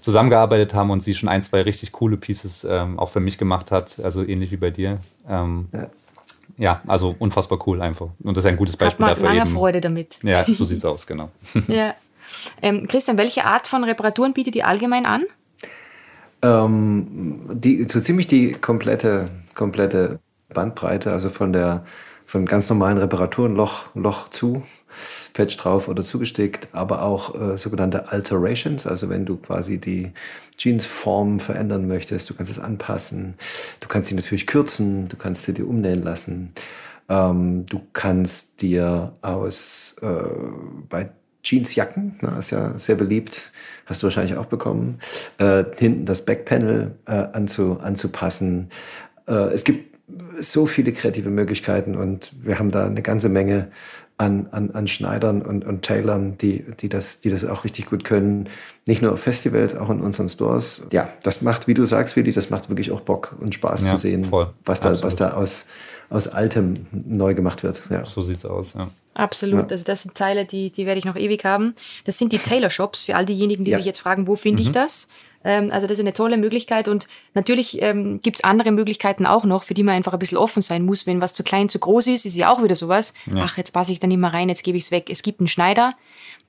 [0.00, 3.70] zusammengearbeitet haben und sie schon ein, zwei richtig coole Pieces ähm, auch für mich gemacht
[3.70, 4.98] hat, also ähnlich wie bei dir.
[5.28, 5.90] Ja
[6.56, 8.08] ja, also unfassbar cool einfach.
[8.22, 9.38] Und das ist ein gutes Beispiel Hat man dafür.
[9.38, 10.18] Lange Freude damit.
[10.22, 11.30] Ja, so sieht es aus, genau.
[11.68, 11.94] ja.
[12.62, 15.24] Ähm, Christian, welche Art von Reparaturen bietet ihr allgemein an?
[16.42, 20.20] Ähm, die, so ziemlich die komplette, komplette
[20.52, 21.84] Bandbreite, also von der
[22.26, 24.62] von ganz normalen Reparaturen, Loch, Loch zu,
[25.34, 30.12] Patch drauf oder zugestickt, aber auch äh, sogenannte Alterations, also wenn du quasi die
[30.56, 33.34] Jeansform verändern möchtest, du kannst es anpassen,
[33.80, 36.52] du kannst sie natürlich kürzen, du kannst sie dir umnähen lassen,
[37.08, 40.06] ähm, du kannst dir aus äh,
[40.88, 41.10] bei
[41.42, 43.52] Jeansjacken, na, ist ja sehr beliebt,
[43.86, 45.00] hast du wahrscheinlich auch bekommen,
[45.38, 48.70] äh, hinten das Backpanel äh, anzu, anzupassen.
[49.26, 49.94] Äh, es gibt
[50.38, 53.68] so viele kreative Möglichkeiten und wir haben da eine ganze Menge
[54.16, 58.04] an, an, an Schneidern und, und Tailern, die, die, das, die das auch richtig gut
[58.04, 58.48] können.
[58.86, 60.82] Nicht nur auf Festivals, auch in unseren Stores.
[60.92, 63.92] Ja, das macht, wie du sagst, Willi, das macht wirklich auch Bock und Spaß ja,
[63.92, 64.52] zu sehen, voll.
[64.64, 65.66] was da, was da aus,
[66.10, 67.82] aus Altem neu gemacht wird.
[67.90, 68.04] Ja.
[68.04, 68.90] So sieht es aus, ja.
[69.14, 69.62] Absolut.
[69.64, 69.68] Ja.
[69.70, 71.74] Also das sind Teile, die, die werde ich noch ewig haben.
[72.04, 73.76] Das sind die Tailor Shops für all diejenigen, die ja.
[73.76, 74.66] sich jetzt fragen, wo finde mhm.
[74.66, 75.08] ich das?
[75.44, 79.44] Ähm, also das ist eine tolle Möglichkeit und natürlich ähm, gibt es andere Möglichkeiten auch
[79.44, 81.06] noch, für die man einfach ein bisschen offen sein muss.
[81.06, 83.14] Wenn was zu klein, zu groß ist, ist ja auch wieder sowas.
[83.26, 83.42] Ja.
[83.44, 85.08] Ach, jetzt passe ich da nicht mehr rein, jetzt gebe ich es weg.
[85.10, 85.94] Es gibt einen Schneider,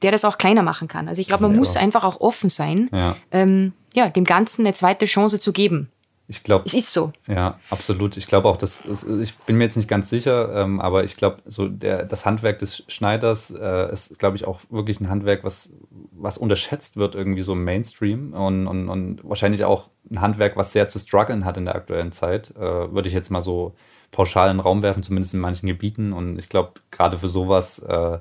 [0.02, 1.08] der das auch kleiner machen kann.
[1.08, 1.58] Also ich glaube, man ja.
[1.58, 3.18] muss einfach auch offen sein, ja.
[3.32, 5.90] Ähm, ja, dem Ganzen eine zweite Chance zu geben.
[6.28, 6.66] Ich glaube.
[6.66, 7.14] Es ist so.
[7.28, 8.18] Ja, absolut.
[8.18, 8.84] Ich glaube auch, dass
[9.22, 12.60] ich bin mir jetzt nicht ganz sicher, ähm, aber ich glaube, so der, das Handwerk
[12.60, 15.70] des Schneiders äh, ist, glaube ich, auch wirklich ein Handwerk, was,
[16.18, 20.74] was unterschätzt wird irgendwie so im Mainstream und, und, und wahrscheinlich auch ein Handwerk, was
[20.74, 22.52] sehr zu strugglen hat in der aktuellen Zeit.
[22.56, 23.76] Äh, würde ich jetzt mal so
[24.12, 26.14] pauschal in den Raum werfen, zumindest in manchen Gebieten.
[26.14, 28.20] Und ich glaube, gerade für sowas äh,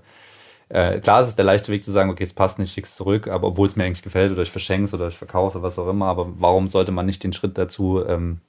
[0.69, 3.29] äh, klar ist es der leichte Weg zu sagen, okay, es passt nicht, schick's zurück,
[3.29, 5.79] aber obwohl es mir eigentlich gefällt oder ich verschenke es oder ich verkaufe oder was
[5.79, 8.41] auch immer, aber warum sollte man nicht den Schritt dazu ähm,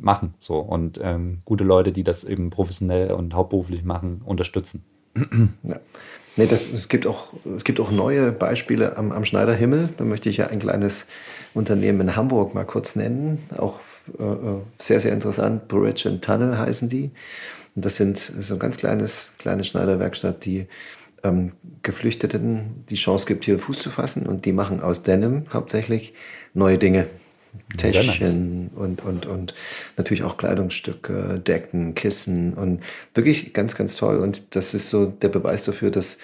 [0.00, 0.34] machen?
[0.40, 4.84] So und ähm, gute Leute, die das eben professionell und hauptberuflich machen, unterstützen.
[5.62, 5.80] Ja.
[6.36, 9.90] Nee, das, es, gibt auch, es gibt auch neue Beispiele am, am Schneiderhimmel.
[9.96, 11.06] Da möchte ich ja ein kleines
[11.54, 13.44] Unternehmen in Hamburg mal kurz nennen.
[13.56, 13.80] Auch
[14.18, 15.68] äh, äh sehr, sehr interessant.
[15.68, 17.10] Bridge and Tunnel heißen die.
[17.74, 20.66] Und das sind so ein ganz kleines, kleine Schneiderwerkstatt, die
[21.22, 21.50] ähm,
[21.82, 24.26] Geflüchteten die Chance gibt, hier Fuß zu fassen.
[24.26, 26.14] Und die machen aus Denim hauptsächlich
[26.54, 27.06] neue Dinge.
[27.76, 29.54] Täschchen und, und, und
[29.96, 32.82] natürlich auch Kleidungsstücke, Decken, Kissen und
[33.14, 34.18] wirklich ganz, ganz toll.
[34.18, 36.18] Und das ist so der Beweis dafür, dass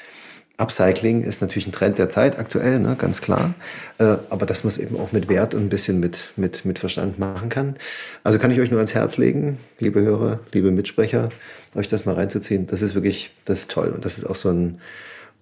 [0.58, 3.54] Upcycling ist natürlich ein Trend der Zeit aktuell, ne, ganz klar.
[3.98, 6.78] Äh, aber dass man es eben auch mit Wert und ein bisschen mit, mit, mit
[6.78, 7.76] Verstand machen kann.
[8.24, 11.28] Also kann ich euch nur ans Herz legen, liebe Hörer, liebe Mitsprecher,
[11.74, 12.66] euch das mal reinzuziehen.
[12.66, 13.88] Das ist wirklich, das ist toll.
[13.88, 14.80] Und das ist auch so ein,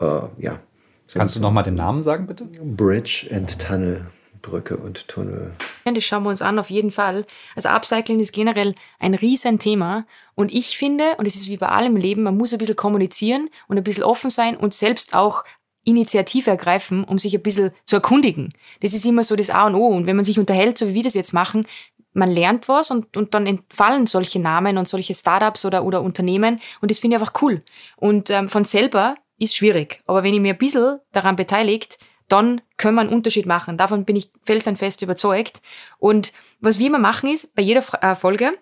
[0.01, 0.59] äh, ja.
[1.07, 2.45] So Kannst du nochmal den Namen sagen, bitte?
[2.45, 4.07] Bridge and Tunnel.
[4.45, 5.55] Brücke und Tunnel.
[5.84, 7.26] Das schauen wir uns an, auf jeden Fall.
[7.57, 10.07] Also Upcycling ist generell ein Riesenthema.
[10.34, 13.49] Und ich finde, und es ist wie bei allem Leben, man muss ein bisschen kommunizieren
[13.68, 15.45] und ein bisschen offen sein und selbst auch
[15.84, 18.53] Initiative ergreifen, um sich ein bisschen zu erkundigen.
[18.80, 19.86] Das ist immer so das A und O.
[19.88, 21.66] Und wenn man sich unterhält, so wie wir das jetzt machen,
[22.12, 26.61] man lernt was und, und dann entfallen solche Namen und solche Startups oder, oder Unternehmen.
[26.80, 27.62] Und das finde ich einfach cool.
[27.97, 30.01] Und ähm, von selber ist schwierig.
[30.07, 33.76] Aber wenn ich mir ein bisschen daran beteiligt, dann können wir einen Unterschied machen.
[33.76, 35.60] Davon bin ich felsenfest überzeugt.
[35.98, 38.52] Und was wir immer machen ist, bei jeder äh, Folge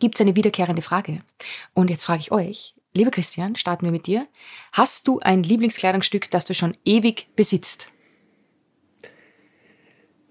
[0.00, 1.20] gibt es eine wiederkehrende Frage.
[1.74, 4.26] Und jetzt frage ich euch, lieber Christian, starten wir mit dir.
[4.72, 7.88] Hast du ein Lieblingskleidungsstück, das du schon ewig besitzt?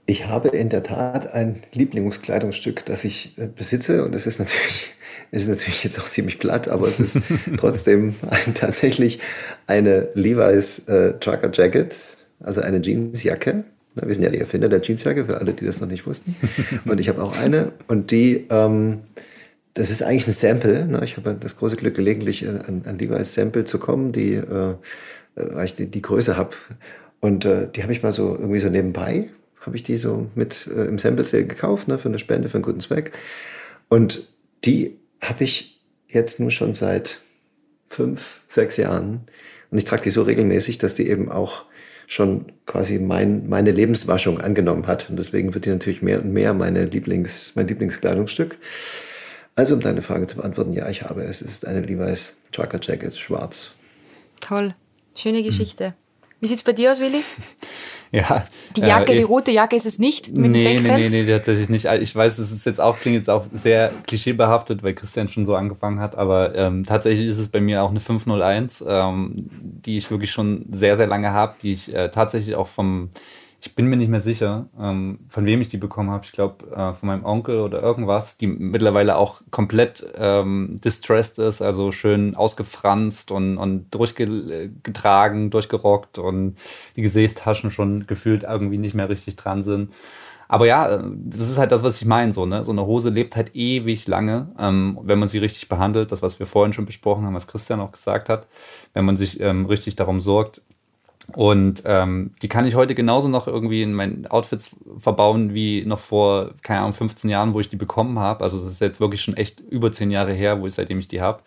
[0.07, 4.93] Ich habe in der Tat ein Lieblingskleidungsstück, das ich äh, besitze und es ist natürlich,
[5.31, 7.17] ist natürlich jetzt auch ziemlich platt, aber es ist
[7.57, 9.19] trotzdem ein, tatsächlich
[9.65, 11.97] eine Levi's äh, Trucker Jacket
[12.39, 13.63] also eine Jeansjacke.
[13.95, 16.35] Wir sind ja die Erfinder der Jeansjacke, für alle, die das noch nicht wussten.
[16.85, 18.99] Und ich habe auch eine und die, ähm,
[19.73, 20.85] das ist eigentlich ein Sample.
[20.85, 21.01] Ne?
[21.03, 24.75] Ich habe das große Glück, gelegentlich an, an Levi's Sample zu kommen, die, äh,
[25.35, 26.55] weil ich die, die Größe habe.
[27.21, 29.29] Und äh, die habe ich mal so irgendwie so nebenbei,
[29.61, 32.55] habe ich die so mit äh, im Sample Sale gekauft, ne, für eine Spende, für
[32.55, 33.13] einen guten Zweck.
[33.89, 34.27] Und
[34.63, 37.21] die habe ich jetzt nur schon seit
[37.87, 39.21] fünf, sechs Jahren.
[39.71, 41.65] Und ich trage die so regelmäßig, dass die eben auch
[42.07, 45.09] schon quasi mein, meine Lebenswaschung angenommen hat.
[45.09, 48.57] Und deswegen wird die natürlich mehr und mehr meine Lieblings, mein Lieblingskleidungsstück.
[49.55, 51.41] Also um deine Frage zu beantworten, ja, ich habe es.
[51.41, 53.71] Es ist eine Levi's Trucker Jacket, schwarz.
[54.41, 54.75] Toll.
[55.15, 55.87] Schöne Geschichte.
[55.87, 55.93] Hm.
[56.41, 57.21] Wie sieht es bei dir aus, Willi?
[58.15, 58.45] Ja.
[58.75, 61.69] Die Jacke, äh, die rote Jacke ist es nicht mit nee, nee, nee, nee, tatsächlich
[61.69, 61.85] nicht.
[61.85, 65.55] Ich weiß, es ist jetzt auch, klingt jetzt auch sehr klischeebehaftet, weil Christian schon so
[65.55, 70.09] angefangen hat, aber ähm, tatsächlich ist es bei mir auch eine 501, ähm, die ich
[70.09, 73.09] wirklich schon sehr, sehr lange habe, die ich äh, tatsächlich auch vom
[73.65, 76.23] ich bin mir nicht mehr sicher, ähm, von wem ich die bekommen habe.
[76.23, 81.61] Ich glaube, äh, von meinem Onkel oder irgendwas, die mittlerweile auch komplett ähm, distressed ist,
[81.61, 86.57] also schön ausgefranst und, und durchgetragen, durchgerockt und
[86.95, 89.91] die Gesäßtaschen schon gefühlt irgendwie nicht mehr richtig dran sind.
[90.47, 92.33] Aber ja, das ist halt das, was ich meine.
[92.33, 92.63] So, ne?
[92.63, 96.11] so eine Hose lebt halt ewig lange, ähm, wenn man sie richtig behandelt.
[96.11, 98.47] Das, was wir vorhin schon besprochen haben, was Christian auch gesagt hat.
[98.93, 100.61] Wenn man sich ähm, richtig darum sorgt,
[101.33, 105.99] und ähm, die kann ich heute genauso noch irgendwie in meinen Outfits verbauen wie noch
[105.99, 108.43] vor, keine Ahnung, 15 Jahren, wo ich die bekommen habe.
[108.43, 111.07] Also das ist jetzt wirklich schon echt über 10 Jahre her, wo ich seitdem ich
[111.07, 111.41] die habe.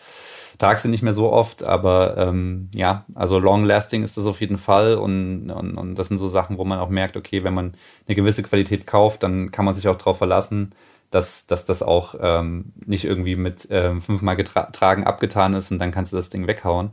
[0.59, 4.41] Trage sie nicht mehr so oft, aber ähm, ja, also long lasting ist das auf
[4.41, 7.55] jeden Fall und, und, und das sind so Sachen, wo man auch merkt, okay, wenn
[7.55, 7.75] man
[8.09, 10.75] eine gewisse Qualität kauft, dann kann man sich auch darauf verlassen,
[11.13, 15.93] dass, dass das auch ähm, nicht irgendwie mit ähm, fünfmal getragen abgetan ist und dann
[15.93, 16.91] kannst du das Ding weghauen.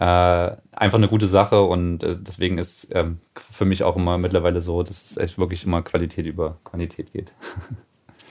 [0.00, 4.60] Äh, einfach eine gute Sache und äh, deswegen ist ähm, für mich auch immer mittlerweile
[4.60, 7.32] so, dass es echt wirklich immer Qualität über Quantität geht.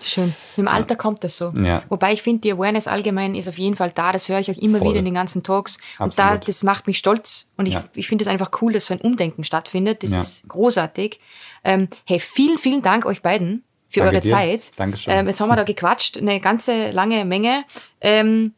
[0.04, 0.34] Schön.
[0.58, 0.96] Mit dem Alter ja.
[0.98, 1.54] kommt das so.
[1.56, 1.84] Ja.
[1.88, 4.12] Wobei ich finde, die Awareness allgemein ist auf jeden Fall da.
[4.12, 4.90] Das höre ich auch immer Voll.
[4.90, 5.78] wieder in den ganzen Talks.
[5.98, 6.32] Absolut.
[6.32, 7.50] Und da, das macht mich stolz.
[7.56, 7.86] Und ich, ja.
[7.96, 10.04] ich finde es einfach cool, dass so ein Umdenken stattfindet.
[10.04, 11.20] Das ist großartig.
[11.64, 14.30] Ähm, hey, vielen, vielen Dank euch beiden für Danke eure dir.
[14.30, 14.72] Zeit.
[14.76, 15.14] Dankeschön.
[15.14, 17.64] Ähm, jetzt haben wir da gequatscht, eine ganze lange Menge.
[18.02, 18.54] Ähm,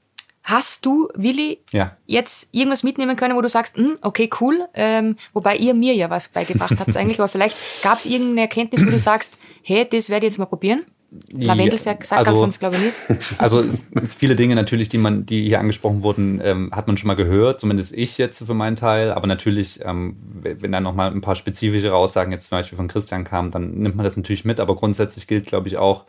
[0.46, 1.98] Hast du, Willi, ja.
[2.06, 6.12] jetzt irgendwas mitnehmen können, wo du sagst, hm, okay, cool, ähm, wobei ihr mir ja
[6.12, 10.12] was beigebracht habt eigentlich, aber vielleicht gab es irgendeine Erkenntnis, wo du sagst, hey, das
[10.12, 10.86] werde ich jetzt mal probieren?
[11.32, 13.24] Lavendel sagt also, sonst glaube ich nicht.
[13.38, 16.98] Also es, es viele Dinge natürlich, die man, die hier angesprochen wurden, ähm, hat man
[16.98, 19.12] schon mal gehört, zumindest ich jetzt für meinen Teil.
[19.12, 22.88] Aber natürlich, ähm, wenn dann noch mal ein paar spezifischere Aussagen jetzt zum Beispiel von
[22.88, 24.60] Christian kamen, dann nimmt man das natürlich mit.
[24.60, 26.06] Aber grundsätzlich gilt, glaube ich, auch,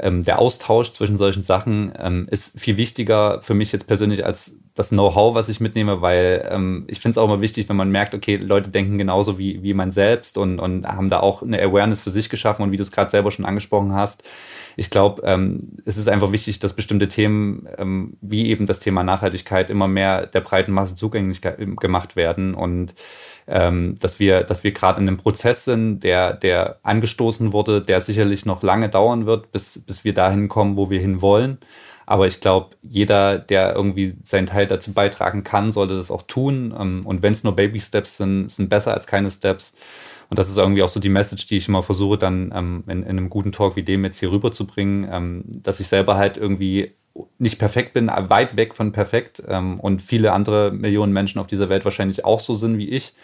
[0.00, 4.56] ähm, der Austausch zwischen solchen Sachen ähm, ist viel wichtiger für mich jetzt persönlich als
[4.74, 7.90] das Know-how, was ich mitnehme, weil ähm, ich finde es auch immer wichtig, wenn man
[7.90, 11.62] merkt, okay, Leute denken genauso wie, wie man selbst und, und haben da auch eine
[11.62, 14.24] Awareness für sich geschaffen und wie du es gerade selber schon angesprochen hast.
[14.76, 19.04] Ich glaube, ähm, es ist einfach wichtig, dass bestimmte Themen, ähm, wie eben das Thema
[19.04, 22.94] Nachhaltigkeit, immer mehr der breiten Masse zugänglich gemacht werden und
[23.46, 28.00] ähm, dass wir, dass wir gerade in einem Prozess sind, der, der angestoßen wurde, der
[28.00, 31.58] sicherlich noch lange dauern wird, bis, bis wir dahin kommen, wo wir hin wollen.
[32.06, 36.74] Aber ich glaube, jeder, der irgendwie seinen Teil dazu beitragen kann, sollte das auch tun.
[36.78, 39.74] Ähm, und wenn es nur Baby Steps sind, sind besser als keine Steps.
[40.30, 43.02] Und das ist irgendwie auch so die Message, die ich immer versuche, dann ähm, in,
[43.02, 46.94] in, einem guten Talk wie dem jetzt hier rüberzubringen, ähm, dass ich selber halt irgendwie
[47.38, 51.68] nicht perfekt bin, weit weg von perfekt ähm, und viele andere Millionen Menschen auf dieser
[51.68, 53.14] Welt wahrscheinlich auch so sind wie ich,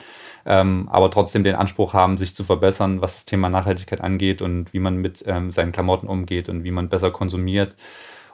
[0.46, 4.72] ähm, aber trotzdem den Anspruch haben, sich zu verbessern, was das Thema Nachhaltigkeit angeht und
[4.72, 7.74] wie man mit ähm, seinen Klamotten umgeht und wie man besser konsumiert.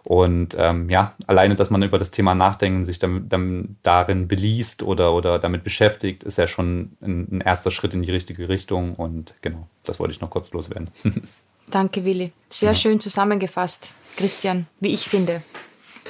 [0.05, 4.29] Und ähm, ja, alleine, dass man über das Thema nachdenkt und sich dann, dann darin
[4.29, 8.49] beliest oder, oder damit beschäftigt, ist ja schon ein, ein erster Schritt in die richtige
[8.49, 8.95] Richtung.
[8.95, 10.91] Und genau, das wollte ich noch kurz loswerden.
[11.71, 12.33] Danke, Willi.
[12.49, 12.75] Sehr ja.
[12.75, 15.43] schön zusammengefasst, Christian, wie ich finde.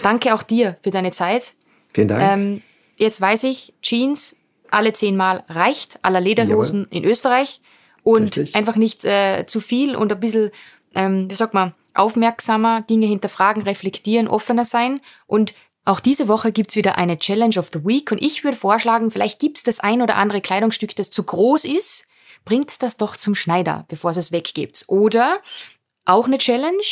[0.02, 1.54] Danke auch dir für deine Zeit.
[1.94, 2.22] Vielen Dank.
[2.22, 2.62] Ähm,
[2.96, 4.36] jetzt weiß ich, Jeans
[4.70, 6.96] alle zehnmal reicht, aller Lederhosen Jawohl.
[6.98, 7.61] in Österreich.
[8.02, 8.54] Und Richtig.
[8.54, 10.50] einfach nicht äh, zu viel und ein bisschen,
[10.94, 15.00] ähm, wie sagt man, aufmerksamer, Dinge hinterfragen, reflektieren, offener sein.
[15.26, 15.54] Und
[15.84, 18.12] auch diese Woche gibt's wieder eine Challenge of the Week.
[18.12, 22.07] Und ich würde vorschlagen, vielleicht gibt's das ein oder andere Kleidungsstück, das zu groß ist
[22.47, 24.84] bringt das doch zum Schneider, bevor es es weggibt.
[24.86, 25.42] Oder
[26.07, 26.82] auch eine Challenge,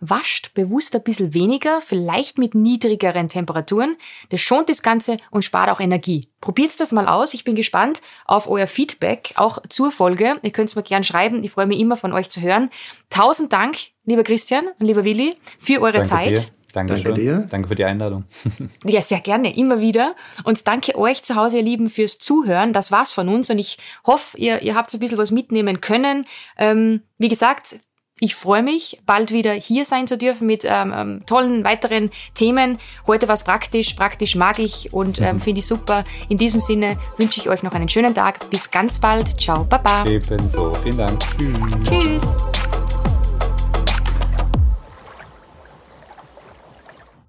[0.00, 3.96] wascht bewusst ein bisschen weniger, vielleicht mit niedrigeren Temperaturen.
[4.30, 6.28] Das schont das Ganze und spart auch Energie.
[6.40, 7.34] Probiert das mal aus.
[7.34, 10.40] Ich bin gespannt auf euer Feedback, auch zur Folge.
[10.42, 11.44] Ihr könnt es mir gerne schreiben.
[11.44, 12.70] Ich freue mich immer von euch zu hören.
[13.10, 16.32] Tausend Dank, lieber Christian und lieber Willi, für eure Danke Zeit.
[16.32, 16.63] Dir.
[16.74, 17.04] Dankeschön.
[17.04, 17.46] Danke dir.
[17.48, 18.24] Danke für die Einladung.
[18.84, 20.16] ja, sehr gerne, immer wieder.
[20.44, 22.72] Und danke euch zu Hause, ihr Lieben, fürs Zuhören.
[22.72, 25.80] Das war's von uns und ich hoffe, ihr, ihr habt so ein bisschen was mitnehmen
[25.80, 26.26] können.
[26.58, 27.78] Ähm, wie gesagt,
[28.20, 32.78] ich freue mich, bald wieder hier sein zu dürfen mit ähm, ähm tollen weiteren Themen.
[33.06, 35.40] Heute war es praktisch, praktisch mag ich und ähm, mhm.
[35.40, 36.04] finde ich super.
[36.28, 38.48] In diesem Sinne wünsche ich euch noch einen schönen Tag.
[38.50, 39.40] Bis ganz bald.
[39.40, 40.06] Ciao, Baba.
[40.06, 40.74] Ebenso.
[40.82, 41.20] Vielen Dank.
[41.36, 41.58] Tschüss.
[41.88, 42.63] Tschüss.